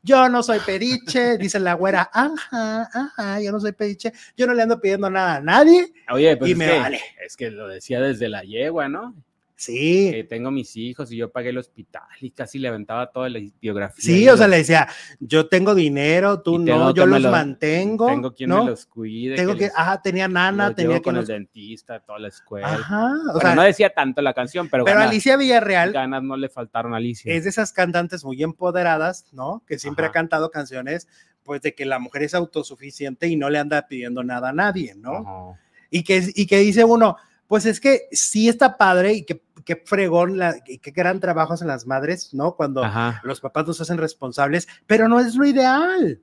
[0.04, 4.54] Yo no soy pediche, dice la güera, ajá, ajá, yo no soy pediche, yo no
[4.56, 5.94] le ando pidiendo nada a nadie.
[6.12, 7.02] Oye, pues Y me que, vale.
[7.24, 9.16] es que lo decía desde la yegua, ¿no?
[9.64, 13.30] Sí, Que tengo mis hijos y yo pagué el hospital y casi le aventaba toda
[13.30, 14.04] la biografía.
[14.04, 14.88] sí, o sea, los- le decía,
[15.20, 18.08] yo tengo dinero, tú tengo no, que yo los los- mantengo.
[18.08, 18.64] Tengo quien ¿no?
[18.64, 19.36] me los cuide.
[19.36, 22.30] Tengo que, les- ajá, tenía nana, los tenía que con nos- el dentista, toda la
[22.30, 22.74] escuela.
[22.74, 26.24] Ajá, o Bueno, sea, no decía tanto la canción, pero, pero ganas, Alicia Villarreal ganas
[26.24, 27.32] no le faltaron a Alicia.
[27.32, 29.64] es de esas cantantes muy empoderadas, ¿no?
[29.68, 30.14] Que siempre ha Ajá.
[30.14, 31.08] cantado canciones,
[31.44, 34.96] pues de que la mujer es autosuficiente y no le anda pidiendo nada a nadie,
[34.96, 35.18] ¿no?
[35.52, 35.60] Ajá.
[35.92, 39.76] y que, y que dice uno, pues es que sí está padre y que, que
[39.86, 42.56] fregón, la, y qué gran trabajo hacen las madres, ¿no?
[42.56, 43.22] Cuando Ajá.
[43.24, 46.22] los papás nos hacen responsables, pero no es lo ideal,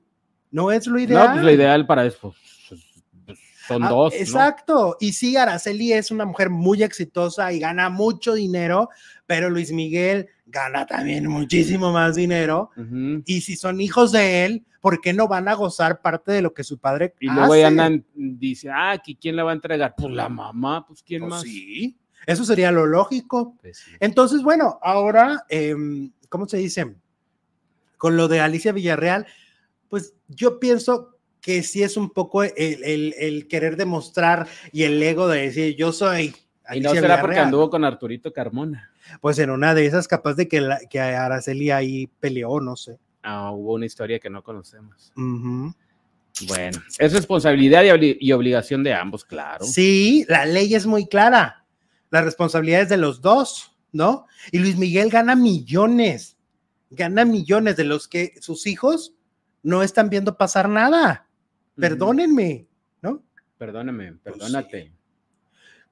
[0.51, 1.27] no es lo ideal.
[1.27, 2.33] No, pues lo ideal para eso
[2.67, 2.81] pues,
[3.25, 4.13] pues, son Ah, dos.
[4.13, 4.19] ¿no?
[4.19, 8.89] Exacto, y sí, Araceli es una mujer muy exitosa y gana mucho dinero,
[9.27, 12.71] pero Luis Miguel gana también muchísimo más dinero.
[13.25, 16.55] Y si son hijos de él, ¿por qué no van a gozar parte de lo
[16.55, 17.65] que su padre Y luego hace?
[17.65, 19.93] andan, dice, ah, ¿que ¿quién le va a entregar?
[19.95, 21.41] Pues la mamá, pues quién Pues más.
[21.43, 21.98] sí.
[22.25, 23.55] Eso sería lo lógico.
[23.61, 23.91] Pues sí.
[23.99, 26.95] Entonces, bueno, ahora, em, ¿cómo se dice?
[27.97, 29.25] Con lo de Alicia Villarreal,
[29.89, 35.01] pues yo pienso que sí es un poco el, el- el querer demostrar y el
[35.01, 36.25] ego de decir, yo soy.
[36.25, 38.91] Y no Alicia será porque anduvo con Arturito Carmona.
[39.21, 42.97] Pues en una de esas, capaz de que, la- que Araceli ahí peleó, no sé.
[43.23, 45.11] Ah, hubo una historia que no conocemos.
[46.47, 49.65] Bueno, es responsabilidad y, obli- y obligación de ambos, claro.
[49.65, 51.58] Sí, la ley es muy clara.
[52.11, 54.25] La responsabilidad es de los dos, ¿no?
[54.51, 56.37] Y Luis Miguel gana millones,
[56.89, 59.13] gana millones de los que sus hijos
[59.63, 61.27] no están viendo pasar nada.
[61.75, 62.67] Perdónenme,
[63.01, 63.23] ¿no?
[63.57, 64.93] Perdóname, Pues perdónate.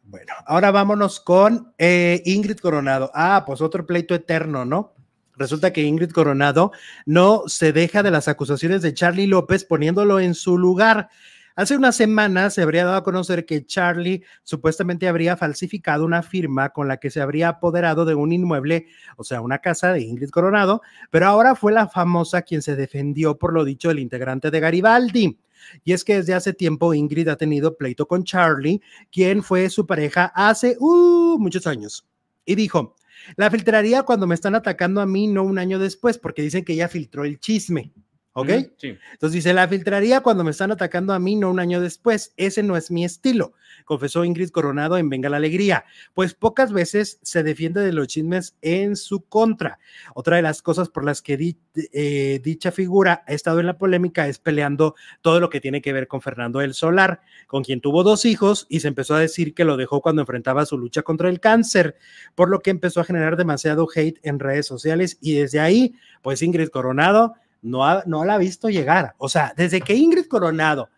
[0.04, 3.12] Bueno, ahora vámonos con eh, Ingrid Coronado.
[3.14, 4.94] Ah, pues otro pleito eterno, ¿no?
[5.36, 6.72] Resulta que Ingrid Coronado
[7.06, 11.10] no se deja de las acusaciones de Charlie López poniéndolo en su lugar.
[11.58, 16.70] Hace unas semanas se habría dado a conocer que Charlie supuestamente habría falsificado una firma
[16.70, 18.86] con la que se habría apoderado de un inmueble,
[19.16, 23.40] o sea, una casa de Ingrid Coronado, pero ahora fue la famosa quien se defendió
[23.40, 25.40] por lo dicho del integrante de Garibaldi.
[25.84, 28.80] Y es que desde hace tiempo Ingrid ha tenido pleito con Charlie,
[29.12, 32.06] quien fue su pareja hace uh, muchos años.
[32.46, 32.96] Y dijo,
[33.36, 36.74] la filtraría cuando me están atacando a mí, no un año después, porque dicen que
[36.74, 37.94] ella filtró el chisme.
[38.40, 38.50] ¿Ok?
[38.78, 38.96] Sí.
[39.14, 42.34] Entonces dice, la filtraría cuando me están atacando a mí, no un año después.
[42.38, 47.20] Ese no es mi estilo, confesó Ingrid Coronado en Venga la Alegría, pues pocas veces
[47.24, 49.80] se defiende de los chismes en su contra.
[50.14, 51.58] Otra de las cosas por las que di-
[51.94, 55.94] eh, dicha figura ha estado en la polémica es peleando todo lo que tiene que
[55.94, 59.56] ver con Fernando del Solar, con quien tuvo dos hijos y se empezó a decir
[59.56, 61.96] que lo dejó cuando enfrentaba su lucha contra el cáncer,
[62.36, 66.44] por lo que empezó a generar demasiado hate en redes sociales y desde ahí, pues
[66.44, 69.14] Ingrid Coronado no, ha- no la ha visto llegar.
[69.18, 70.90] O sea, desde que Ingrid Coronado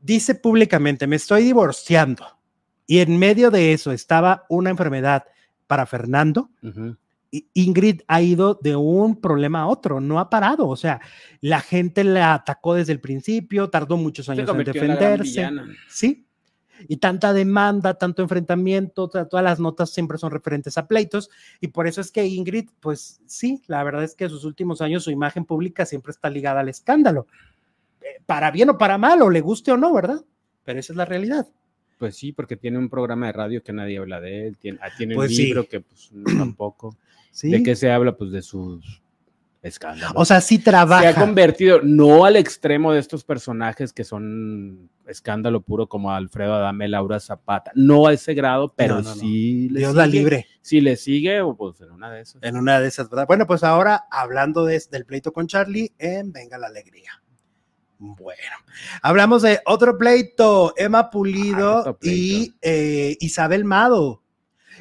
[0.00, 2.24] dice públicamente, me estoy divorciando,
[2.86, 5.24] y en medio de eso estaba una enfermedad
[5.66, 6.50] para Fernando,
[7.52, 10.66] Ingrid ha ido de un problema a otro, no ha parado.
[10.66, 10.98] O sea,
[11.42, 14.56] la gente la atacó desde el principio, tardó muchos años en
[15.18, 15.40] defenderse.
[15.90, 16.26] Sí.
[16.86, 21.30] Y tanta demanda, tanto enfrentamiento, todas las notas siempre son referentes a pleitos.
[21.60, 25.04] Y por eso es que Ingrid, pues sí, la verdad es que sus últimos años
[25.04, 27.26] su imagen pública siempre está ligada al escándalo.
[28.00, 30.22] Eh, Para bien o para mal, o le guste o no, ¿verdad?
[30.64, 31.46] Pero esa es la realidad.
[31.98, 34.88] Pues sí, porque tiene un programa de radio que nadie habla de él, tiene, ah,
[34.96, 35.44] tiene Pues un sí.
[35.46, 36.94] libro que pues tampoco.
[37.30, 37.50] Sí.
[37.50, 38.16] ¿De qué se habla?
[38.16, 39.00] Pues de sus
[39.62, 40.12] escándalos.
[40.16, 41.14] O sea, sí se ha trabaja.
[41.20, 47.18] convertido, no al extremo de estos personajes que son escándalo puro como Alfredo Adame, Laura
[47.18, 49.14] Zapata, no a ese grado, pero No, no, no.
[49.20, 50.18] sí le Dios la sigue.
[50.18, 50.46] libre.
[50.60, 52.42] Si le sigue, o pues en una de esas.
[52.42, 53.26] En una de esas, ¿verdad?
[53.26, 57.10] Bueno, pues ahora hablando de- del pleito con Charlie, en Venga la Alegría.
[58.00, 58.52] Bueno,
[59.02, 62.52] hablamos de otro pleito, Emma Pulido Ah, pleito.
[62.54, 64.22] y eh, Isabel Mado.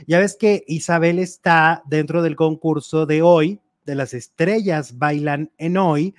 [0.05, 5.77] Ya ves que Isabel está dentro del concurso de hoy, de las estrellas bailan en
[5.77, 6.13] hoy,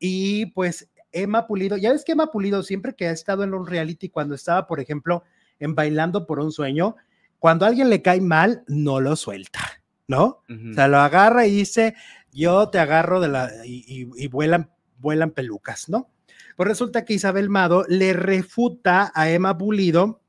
[0.00, 3.66] y pues Emma Pulido, ya ves que Emma Pulido siempre que ha estado en un
[3.66, 5.22] reality, cuando estaba, por ejemplo,
[5.60, 6.96] en Bailando por un Sueño,
[7.38, 9.60] cuando a alguien le cae mal, no lo suelta,
[10.08, 10.42] ¿no?
[10.72, 11.94] O sea, lo agarra y dice,
[12.32, 16.10] yo te agarro de la, y, y- y vuelan, vuelan pelucas, ¿no?
[16.56, 20.20] Pues resulta que Isabel Mado le refuta a Emma Pulido,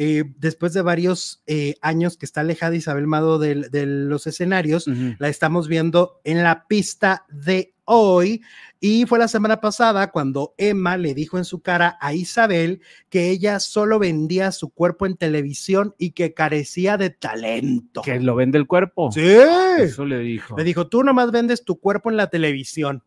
[0.00, 4.86] eh, después de varios eh, años que está alejada Isabel Mado de, los escenarios,
[5.18, 8.40] la estamos viendo en la pista de hoy.
[8.78, 13.30] Y fue la semana pasada cuando Emma le dijo en su cara a Isabel que
[13.30, 18.02] ella solo vendía su cuerpo en televisión y que carecía de talento.
[18.02, 19.10] Que lo vende el cuerpo.
[19.10, 19.26] Sí.
[19.80, 20.56] Eso le dijo.
[20.56, 23.02] Le dijo, tú nomás vendes tu cuerpo en la televisión.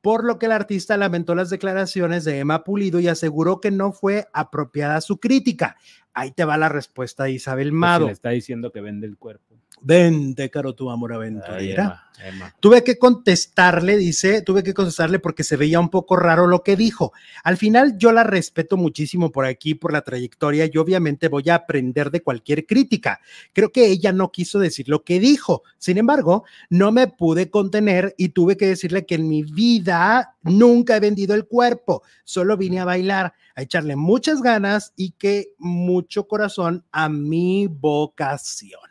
[0.00, 3.92] Por lo que el artista lamentó las declaraciones de Emma Pulido y aseguró que no
[3.92, 5.76] fue apropiada su crítica.
[6.12, 8.06] Ahí te va la respuesta de Isabel Pues si Mado.
[8.06, 9.47] le está diciendo que vende el cuerpo.
[9.82, 12.10] Vente, caro tu amor Ay, aventurera.
[12.18, 12.54] Emma, Emma.
[12.60, 16.76] Tuve que contestarle, dice, tuve que contestarle porque se veía un poco raro lo que
[16.76, 17.12] dijo.
[17.44, 21.56] Al final yo la respeto muchísimo por aquí, por la trayectoria y obviamente voy a
[21.56, 23.20] aprender de cualquier crítica.
[23.52, 25.62] Creo que ella no quiso decir lo que dijo.
[25.78, 30.96] Sin embargo, no me pude contener y tuve que decirle que en mi vida nunca
[30.96, 36.26] he vendido el cuerpo, solo vine a bailar, a echarle muchas ganas y que mucho
[36.26, 38.87] corazón a mi vocación.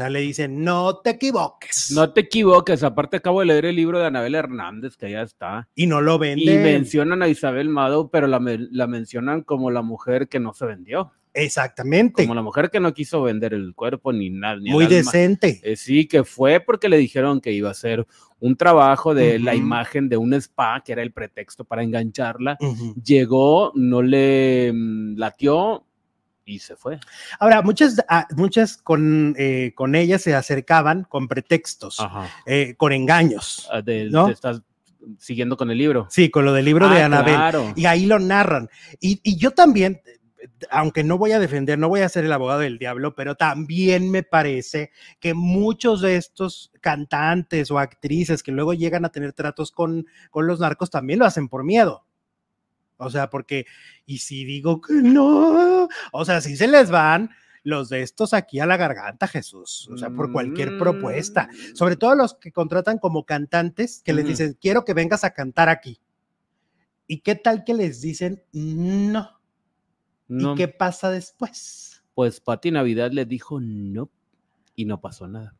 [0.00, 1.90] Sea, le dicen, no te equivoques.
[1.94, 5.68] No te equivoques, aparte acabo de leer el libro de Anabel Hernández, que ya está.
[5.74, 6.62] y no lo Y venden.
[6.62, 10.64] mencionan a Isabel Mado, pero la, men- la mencionan como la mujer que no se
[10.66, 11.12] vendió.
[11.34, 12.22] Exactamente.
[12.24, 14.56] Como la mujer que no quiso vender el cuerpo ni nada.
[14.56, 15.60] ni Muy decente.
[15.62, 18.06] Eh, sí, que fue porque le dijeron que iba a hacer
[18.40, 22.56] un trabajo de la imagen de un spa, que era el pretexto para engancharla.
[23.04, 25.84] Llegó, no le mm, latió
[26.50, 26.98] y se fue.
[27.38, 31.98] Ahora, muchas, ah, muchas con, eh, con ella se acercaban con pretextos,
[32.46, 33.68] eh, con engaños.
[33.72, 34.28] Ah, de- ¿No?
[34.28, 34.60] estás
[35.18, 36.06] siguiendo con el libro.
[36.10, 37.34] Sí, con lo del libro de Ah, Anabel.
[37.34, 37.72] claro.
[37.76, 38.68] Y ahí lo narran.
[39.00, 40.00] Y, y yo también,
[40.70, 44.10] aunque no voy a defender, no voy a ser el abogado del diablo, pero también
[44.10, 49.70] me parece que muchos de estos cantantes o actrices que luego llegan a tener tratos
[49.70, 52.04] con, con los narcos también lo hacen por miedo.
[53.00, 53.66] O sea, porque,
[54.06, 57.30] y si digo que no, o sea, si se les van
[57.62, 61.76] los de estos aquí a la garganta, Jesús, o sea, por cualquier propuesta Mm.
[61.76, 65.68] sobre todo los que contratan como cantantes, que les dicen, quiero que vengas a cantar
[65.68, 66.00] aquí.
[67.06, 69.40] ¿Y qué tal que les dicen, no?
[70.28, 72.02] No, ¿Y qué pasa después?
[72.14, 74.10] Pues Pati Navidad le dijo no
[74.76, 75.56] y no pasó nada.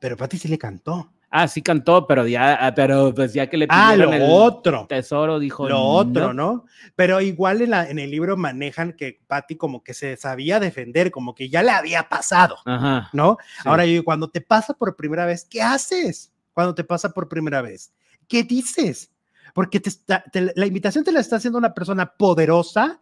[0.00, 1.12] Pero Pati sí le cantó.
[1.30, 4.30] Ah, sí cantó, pero ya, ah, pero pues ya que le Ah, lo pidieron el
[4.34, 4.86] otro.
[4.88, 6.52] tesoro, dijo Lo otro, no.
[6.54, 6.64] ¿no?
[6.96, 11.10] Pero igual en, la, en el libro manejan que Pati como que se sabía defender,
[11.10, 13.10] como que ya le había pasado, Ajá.
[13.12, 13.36] ¿no?
[13.62, 13.68] sí.
[13.68, 16.32] Ahora yo cuando te pasa por primera vez, ¿qué haces?
[16.54, 17.92] Cuando te pasa por primera vez,
[18.26, 19.10] ¿qué dices?
[19.54, 23.00] Porque te está- te- la invitación te la está haciendo una persona poderosa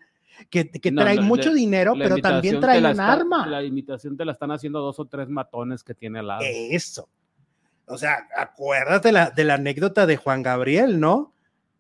[0.51, 3.47] que, que No, trae la- mucho la- dinero, La pero también trae un arma.
[3.47, 6.43] La invitación te la están haciendo dos o tres matones que tiene al lado.
[6.45, 7.09] Eso.
[7.87, 11.33] O sea, acuérdate la, de la anécdota de Juan Gabriel, ¿no?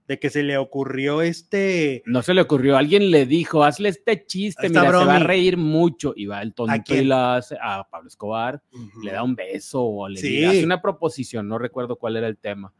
[0.07, 2.02] De que se le ocurrió este.
[2.07, 5.18] No se le ocurrió, alguien le dijo, hazle este chiste, mira, se va a bromi.
[5.26, 6.12] reír mucho.
[6.16, 8.62] Y va el tonto y la hace a Pablo Escobar,
[9.02, 10.44] le da un beso o le Sí.
[10.44, 12.72] hace una proposición, no recuerdo cuál era el tema.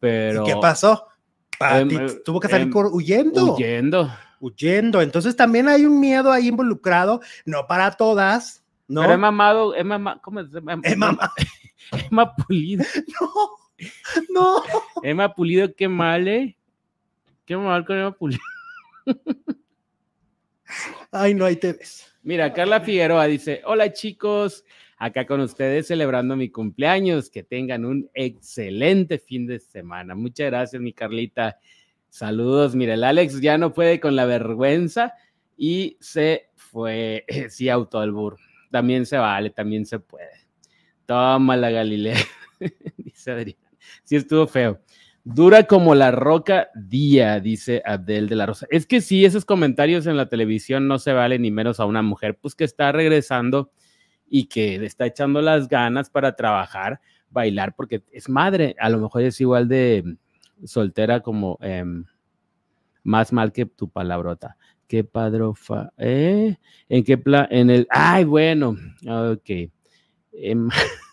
[0.00, 1.06] Pero ¿Y qué pasó?
[1.58, 3.54] Pati Em, eh, tuvo que salir em, huyendo.
[3.54, 4.10] huyendo.
[4.40, 5.02] Huyendo.
[5.02, 9.02] Entonces también hay un miedo ahí involucrado, no para todas, ¿no?
[9.02, 10.48] Pero he mamado, he mamado, ¿cómo es?
[10.52, 11.30] Em- Eh, mamá,
[12.10, 12.84] Emma Pulido,
[13.20, 14.62] no, no.
[15.02, 16.56] Emma Pulido, qué mal, ¿eh?
[17.44, 18.40] Qué mal con Emma Pulido.
[21.10, 22.06] Ay, no, ahí te ves.
[22.22, 24.64] Mira, Carla Figueroa dice, hola chicos,
[24.98, 30.14] acá con ustedes celebrando mi cumpleaños, que tengan un excelente fin de semana.
[30.14, 31.58] Muchas gracias, mi Carlita.
[32.10, 35.14] Saludos, mira, el Alex ya no puede con la vergüenza
[35.56, 38.36] y se fue, sí, autoalbur.
[38.70, 40.49] También se vale, también se puede.
[41.10, 42.20] Toma la Galilea,
[42.96, 43.58] dice Adrián.
[44.04, 44.80] Sí, estuvo feo.
[45.24, 48.68] Dura como la roca día, dice Abdel de la Rosa.
[48.70, 52.00] Es que sí, esos comentarios en la televisión no se valen ni menos a una
[52.02, 53.72] mujer, pues que está regresando
[54.28, 58.98] y que le está echando las ganas para trabajar, bailar, porque es madre, a lo
[58.98, 60.16] mejor es igual de
[60.62, 62.04] soltera como em,
[63.02, 64.56] más mal que tu palabrota.
[64.86, 66.56] Qué padrofa, ¿eh?
[66.88, 67.48] ¿En qué plan?
[67.50, 68.76] En el, ay, bueno,
[69.08, 69.70] ok.
[70.32, 70.68] Em,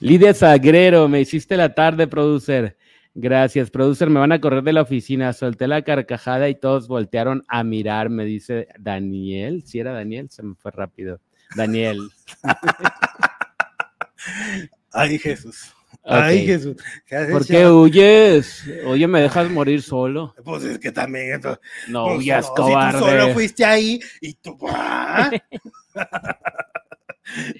[0.00, 2.76] Lidia Sagrero, me hiciste la tarde, producer.
[3.14, 4.08] Gracias, producer.
[4.08, 5.32] Me van a correr de la oficina.
[5.32, 9.64] Solté la carcajada y todos voltearon a mirar, me dice Daniel.
[9.64, 11.20] Si era Daniel, se me fue rápido.
[11.54, 11.98] Daniel.
[14.92, 15.74] Ay, Jesús.
[16.04, 16.46] Ay.
[16.46, 16.76] Jesús.
[17.06, 18.64] ¿Qué haces, ¿Por qué huyes?
[18.86, 20.34] Oye, ¿me dejas morir solo?
[20.42, 21.40] Pues es que también.
[21.88, 22.98] No pues, huyas, no, si tú cobarde.
[22.98, 24.58] solo fuiste ahí y tú.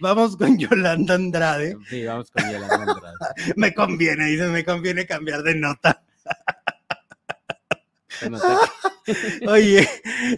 [0.01, 1.77] Vamos con Yolanda Andrade.
[1.89, 3.17] Sí, vamos con Yolanda Andrade.
[3.57, 6.03] Me conviene, dice, me conviene cambiar de nota.
[9.49, 9.89] Oye,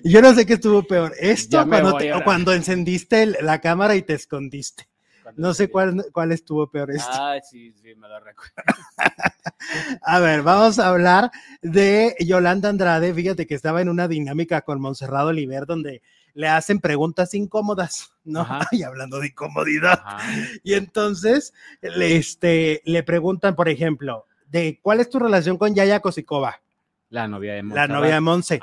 [0.05, 1.12] yo no sé qué estuvo peor.
[1.18, 4.89] Esto cuando, te- o cuando encendiste el- la cámara y te escondiste.
[5.37, 6.91] No sé cuál, cuál estuvo peor.
[6.91, 7.09] Esto.
[7.11, 8.53] Ah, sí, sí, me lo recuerdo.
[10.03, 11.30] A ver, vamos a hablar
[11.62, 13.12] de Yolanda Andrade.
[13.14, 16.03] Fíjate que estaba en una dinámica con Monserrado Oliver donde
[16.35, 18.41] le hacen preguntas incómodas, ¿no?
[18.41, 18.68] Ajá.
[18.72, 20.03] Y hablando de incomodidad.
[20.05, 20.28] Ajá.
[20.62, 26.01] Y entonces le, este, le preguntan, por ejemplo, de cuál es tu relación con Yaya
[26.01, 26.61] Kosikova,
[27.09, 27.91] La novia de la Montserrat.
[27.91, 28.61] novia de Monse.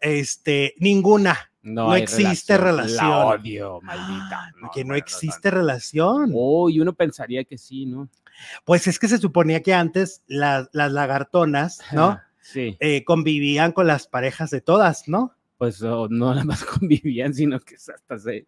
[0.00, 3.08] Este, ninguna, no hay existe relación.
[3.10, 4.52] La odio, maldita.
[4.74, 6.32] que no existe relación.
[6.34, 8.08] Oh, y uno pensaría que sí, ¿no?
[8.64, 12.18] Pues es que se suponía que antes las, las lagartonas, ¿no?
[12.42, 15.34] Sí, Eh, convivían con las parejas de todas, ¿no?
[15.60, 18.46] Pues oh, no nada más convivían, sino que hasta se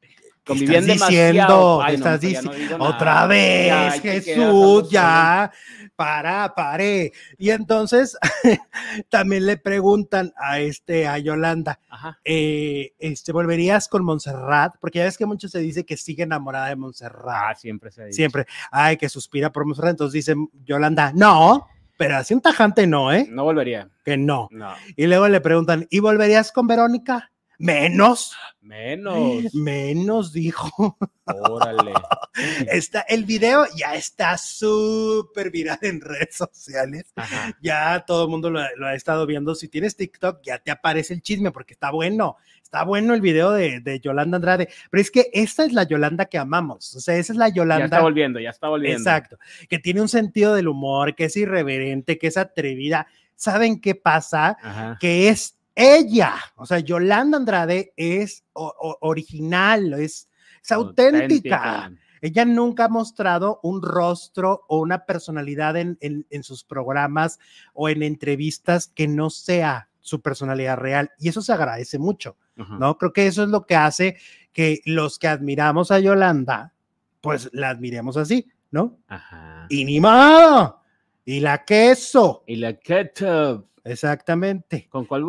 [0.00, 0.12] ¿Qué
[0.44, 1.32] convivían estás demasiado.
[1.32, 1.82] diciendo?
[1.82, 2.90] Ay, ¿Qué no, estás ya no dici- digo nada.
[2.90, 5.52] Otra vez, Ya, Jesús, ya,
[5.96, 7.12] para, pare.
[7.36, 8.16] Y entonces
[9.08, 11.80] también le preguntan a este, a Yolanda,
[12.22, 14.76] eh, este, ¿volverías con Montserrat?
[14.80, 17.50] Porque ya ves que mucho se dice que sigue enamorada de Montserrat.
[17.50, 18.14] Ah, siempre se dicho.
[18.14, 19.90] Siempre, ay, que suspira por Montserrat.
[19.90, 21.66] Entonces dice Yolanda, no,
[21.96, 23.26] pero así un tajante no, ¿eh?
[23.30, 23.88] No volvería.
[24.04, 24.48] Que no.
[24.50, 24.74] No.
[24.96, 27.30] Y luego le preguntan, ¿y volverías con Verónica?
[27.58, 29.54] Menos, Menos.
[29.54, 30.98] menos, dijo.
[31.24, 31.94] Órale.
[32.70, 37.12] Está, el video ya está súper viral en redes sociales.
[37.16, 37.56] Ajá.
[37.62, 39.54] Ya todo el mundo lo, lo ha estado viendo.
[39.54, 42.36] Si tienes TikTok, ya te aparece el chisme porque está bueno.
[42.66, 46.24] Está bueno el video de, de Yolanda Andrade, pero es que esta es la Yolanda
[46.26, 47.78] que amamos, o sea, esa es la Yolanda.
[47.78, 48.98] Ya está volviendo, ya está volviendo.
[48.98, 49.38] Exacto,
[49.68, 53.06] que tiene un sentido del humor, que es irreverente, que es atrevida.
[53.36, 54.56] ¿Saben qué pasa?
[54.60, 54.96] Ajá.
[55.00, 60.28] Que es ella, o sea, Yolanda Andrade es o- o- original, es,
[60.62, 61.92] es auténtica.
[62.22, 67.38] Ella nunca ha mostrado un rostro o una personalidad en, en- en sus programas
[67.74, 71.10] o en entrevistas que no sea su personalidad real.
[71.18, 72.78] Y eso se agradece mucho, Ajá.
[72.78, 72.96] ¿no?
[72.96, 74.16] Creo que eso es lo que hace
[74.52, 76.72] que los que admiramos a Yolanda,
[77.20, 78.98] pues la admiremos así, ¿no?
[79.08, 79.66] Ajá.
[79.68, 80.80] Y ni modo.
[81.24, 82.44] Y la queso.
[82.46, 83.66] Y la ketchup.
[83.82, 84.86] Exactamente.
[84.88, 85.24] ¿Con cuál,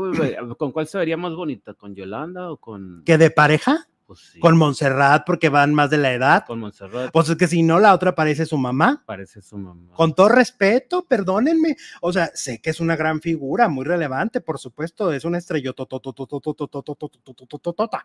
[0.57, 1.73] ¿Con cuál se vería más bonita?
[1.73, 3.01] ¿Con Yolanda o con.?
[3.03, 3.88] ¿Que de pareja?
[4.08, 6.45] Pues sí, Con Montserrat porque van más de la edad.
[6.47, 7.12] con Montserrat.
[7.12, 9.03] Pues es que si no, la otra parece su mamá.
[9.05, 9.93] Parece su mamá.
[9.93, 11.76] Con todo respeto, perdónenme.
[12.01, 15.74] O sea, sé que es una gran figura, muy relevante, por supuesto, es una estrella.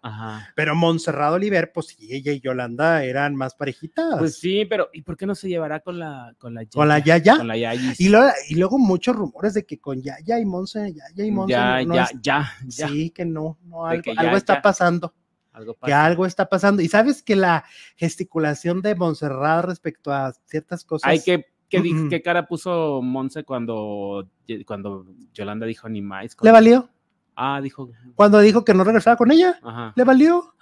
[0.02, 0.48] Ajá.
[0.56, 4.18] Pero Montserrat Oliver, pues sí, ella y Yolanda eran más parejitas.
[4.18, 6.98] Pues sí, pero ¿y por qué no se llevará con la con la Con la
[6.98, 7.18] Yaya?
[7.18, 7.36] Yaya.
[7.38, 8.00] Con la Yayis.
[8.00, 11.52] Y, luego, y luego muchos rumores de que con Yaya y Monse, Yaya y Monse.
[11.52, 12.88] ya, ya, ya, ya.
[12.88, 15.14] Sí, que no, no, algo, algo está pasando.
[15.52, 16.80] Algo que algo está pasando.
[16.82, 17.64] Y sabes que la
[17.96, 21.10] gesticulación de Montserrat respecto a ciertas cosas.
[21.10, 24.28] Ay, ¿qué, qué, qué cara puso Monse cuando,
[24.66, 26.36] cuando Yolanda dijo ni más?
[26.40, 26.88] ¿Le valió?
[27.36, 27.90] Ah, dijo.
[28.14, 29.92] Cuando dijo que no regresaba con ella, Ajá.
[29.96, 30.54] ¿le valió?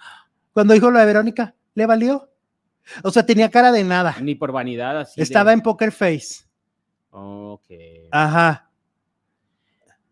[0.53, 2.29] Cuando dijo lo de Verónica, ¿le valió?
[3.03, 4.15] O sea, tenía cara de nada.
[4.21, 5.19] Ni por vanidad así.
[5.19, 6.45] de- Estaba en Poker Face.
[7.11, 7.65] Ok.
[8.11, 8.69] Ajá.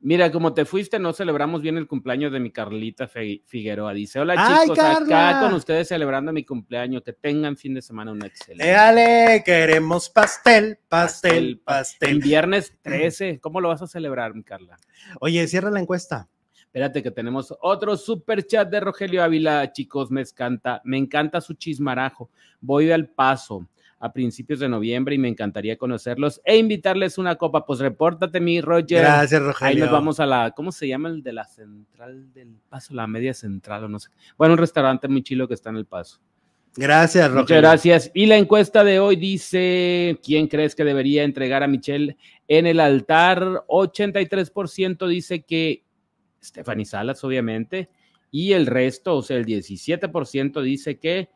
[0.01, 3.93] Mira, como te fuiste, no celebramos bien el cumpleaños de mi Carlita Figueroa.
[3.93, 5.29] Dice, hola ¡Ay, chicos, Carla!
[5.29, 7.03] acá con ustedes celebrando mi cumpleaños.
[7.03, 8.69] Que tengan fin de semana un excelente.
[8.69, 12.19] Éale, queremos pastel, pastel, El pastel.
[12.19, 14.77] viernes 13, ¿cómo lo vas a celebrar, mi Carla?
[15.19, 16.29] Oye, cierra la encuesta.
[16.61, 21.55] Espérate que tenemos otro super chat de Rogelio Ávila, chicos, me encanta, me encanta su
[21.55, 22.29] chismarajo.
[22.61, 23.67] Voy al paso
[23.99, 27.65] a principios de noviembre y me encantaría conocerlos e invitarles una copa.
[27.65, 29.01] Pues repórtate, mi Roger.
[29.01, 29.85] Gracias, Ahí Rogelio.
[29.85, 32.93] nos vamos a la, ¿cómo se llama el de la central del paso?
[32.93, 34.09] La media central o no sé.
[34.37, 36.19] Bueno, un restaurante muy chilo que está en el paso.
[36.75, 37.41] Gracias, Rogelio.
[37.41, 38.11] Muchas gracias.
[38.13, 42.15] Y la encuesta de hoy dice, ¿quién crees que debería entregar a Michelle
[42.47, 43.63] en el altar?
[43.67, 45.83] 83% dice que
[46.41, 47.89] Stephanie Salas, obviamente,
[48.31, 51.29] y el resto, o sea, el 17% dice que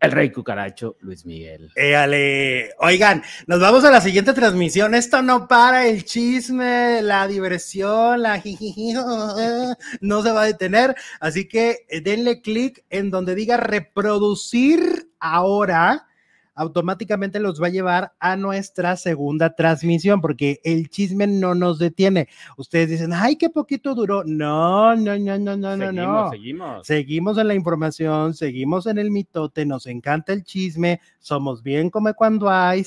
[0.00, 1.70] el rey cucaracho, Luis Miguel.
[1.74, 2.70] Éale.
[2.78, 4.94] Oigan, nos vamos a la siguiente transmisión.
[4.94, 8.94] Esto no para el chisme, la diversión, la jijiji,
[10.00, 10.94] no se va a detener.
[11.20, 16.09] Así que denle clic en donde diga reproducir ahora.
[16.54, 22.28] Automáticamente los va a llevar a nuestra segunda transmisión porque el chisme no nos detiene.
[22.56, 24.24] Ustedes dicen, ay, qué poquito duró.
[24.24, 26.30] No, no, no, no, no, no, seguimos, no.
[26.30, 26.86] seguimos.
[26.86, 32.14] Seguimos en la información, seguimos en el mitote, nos encanta el chisme, somos bien come
[32.14, 32.84] cuando hay.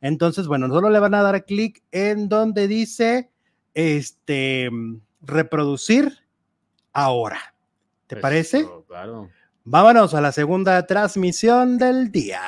[0.00, 3.30] Entonces, bueno, solo le van a dar clic en donde dice
[3.74, 4.70] este
[5.20, 6.12] reproducir
[6.92, 7.38] ahora.
[8.06, 8.66] ¿Te parece?
[8.86, 9.28] Claro.
[9.64, 12.40] Vámonos a la segunda transmisión del día.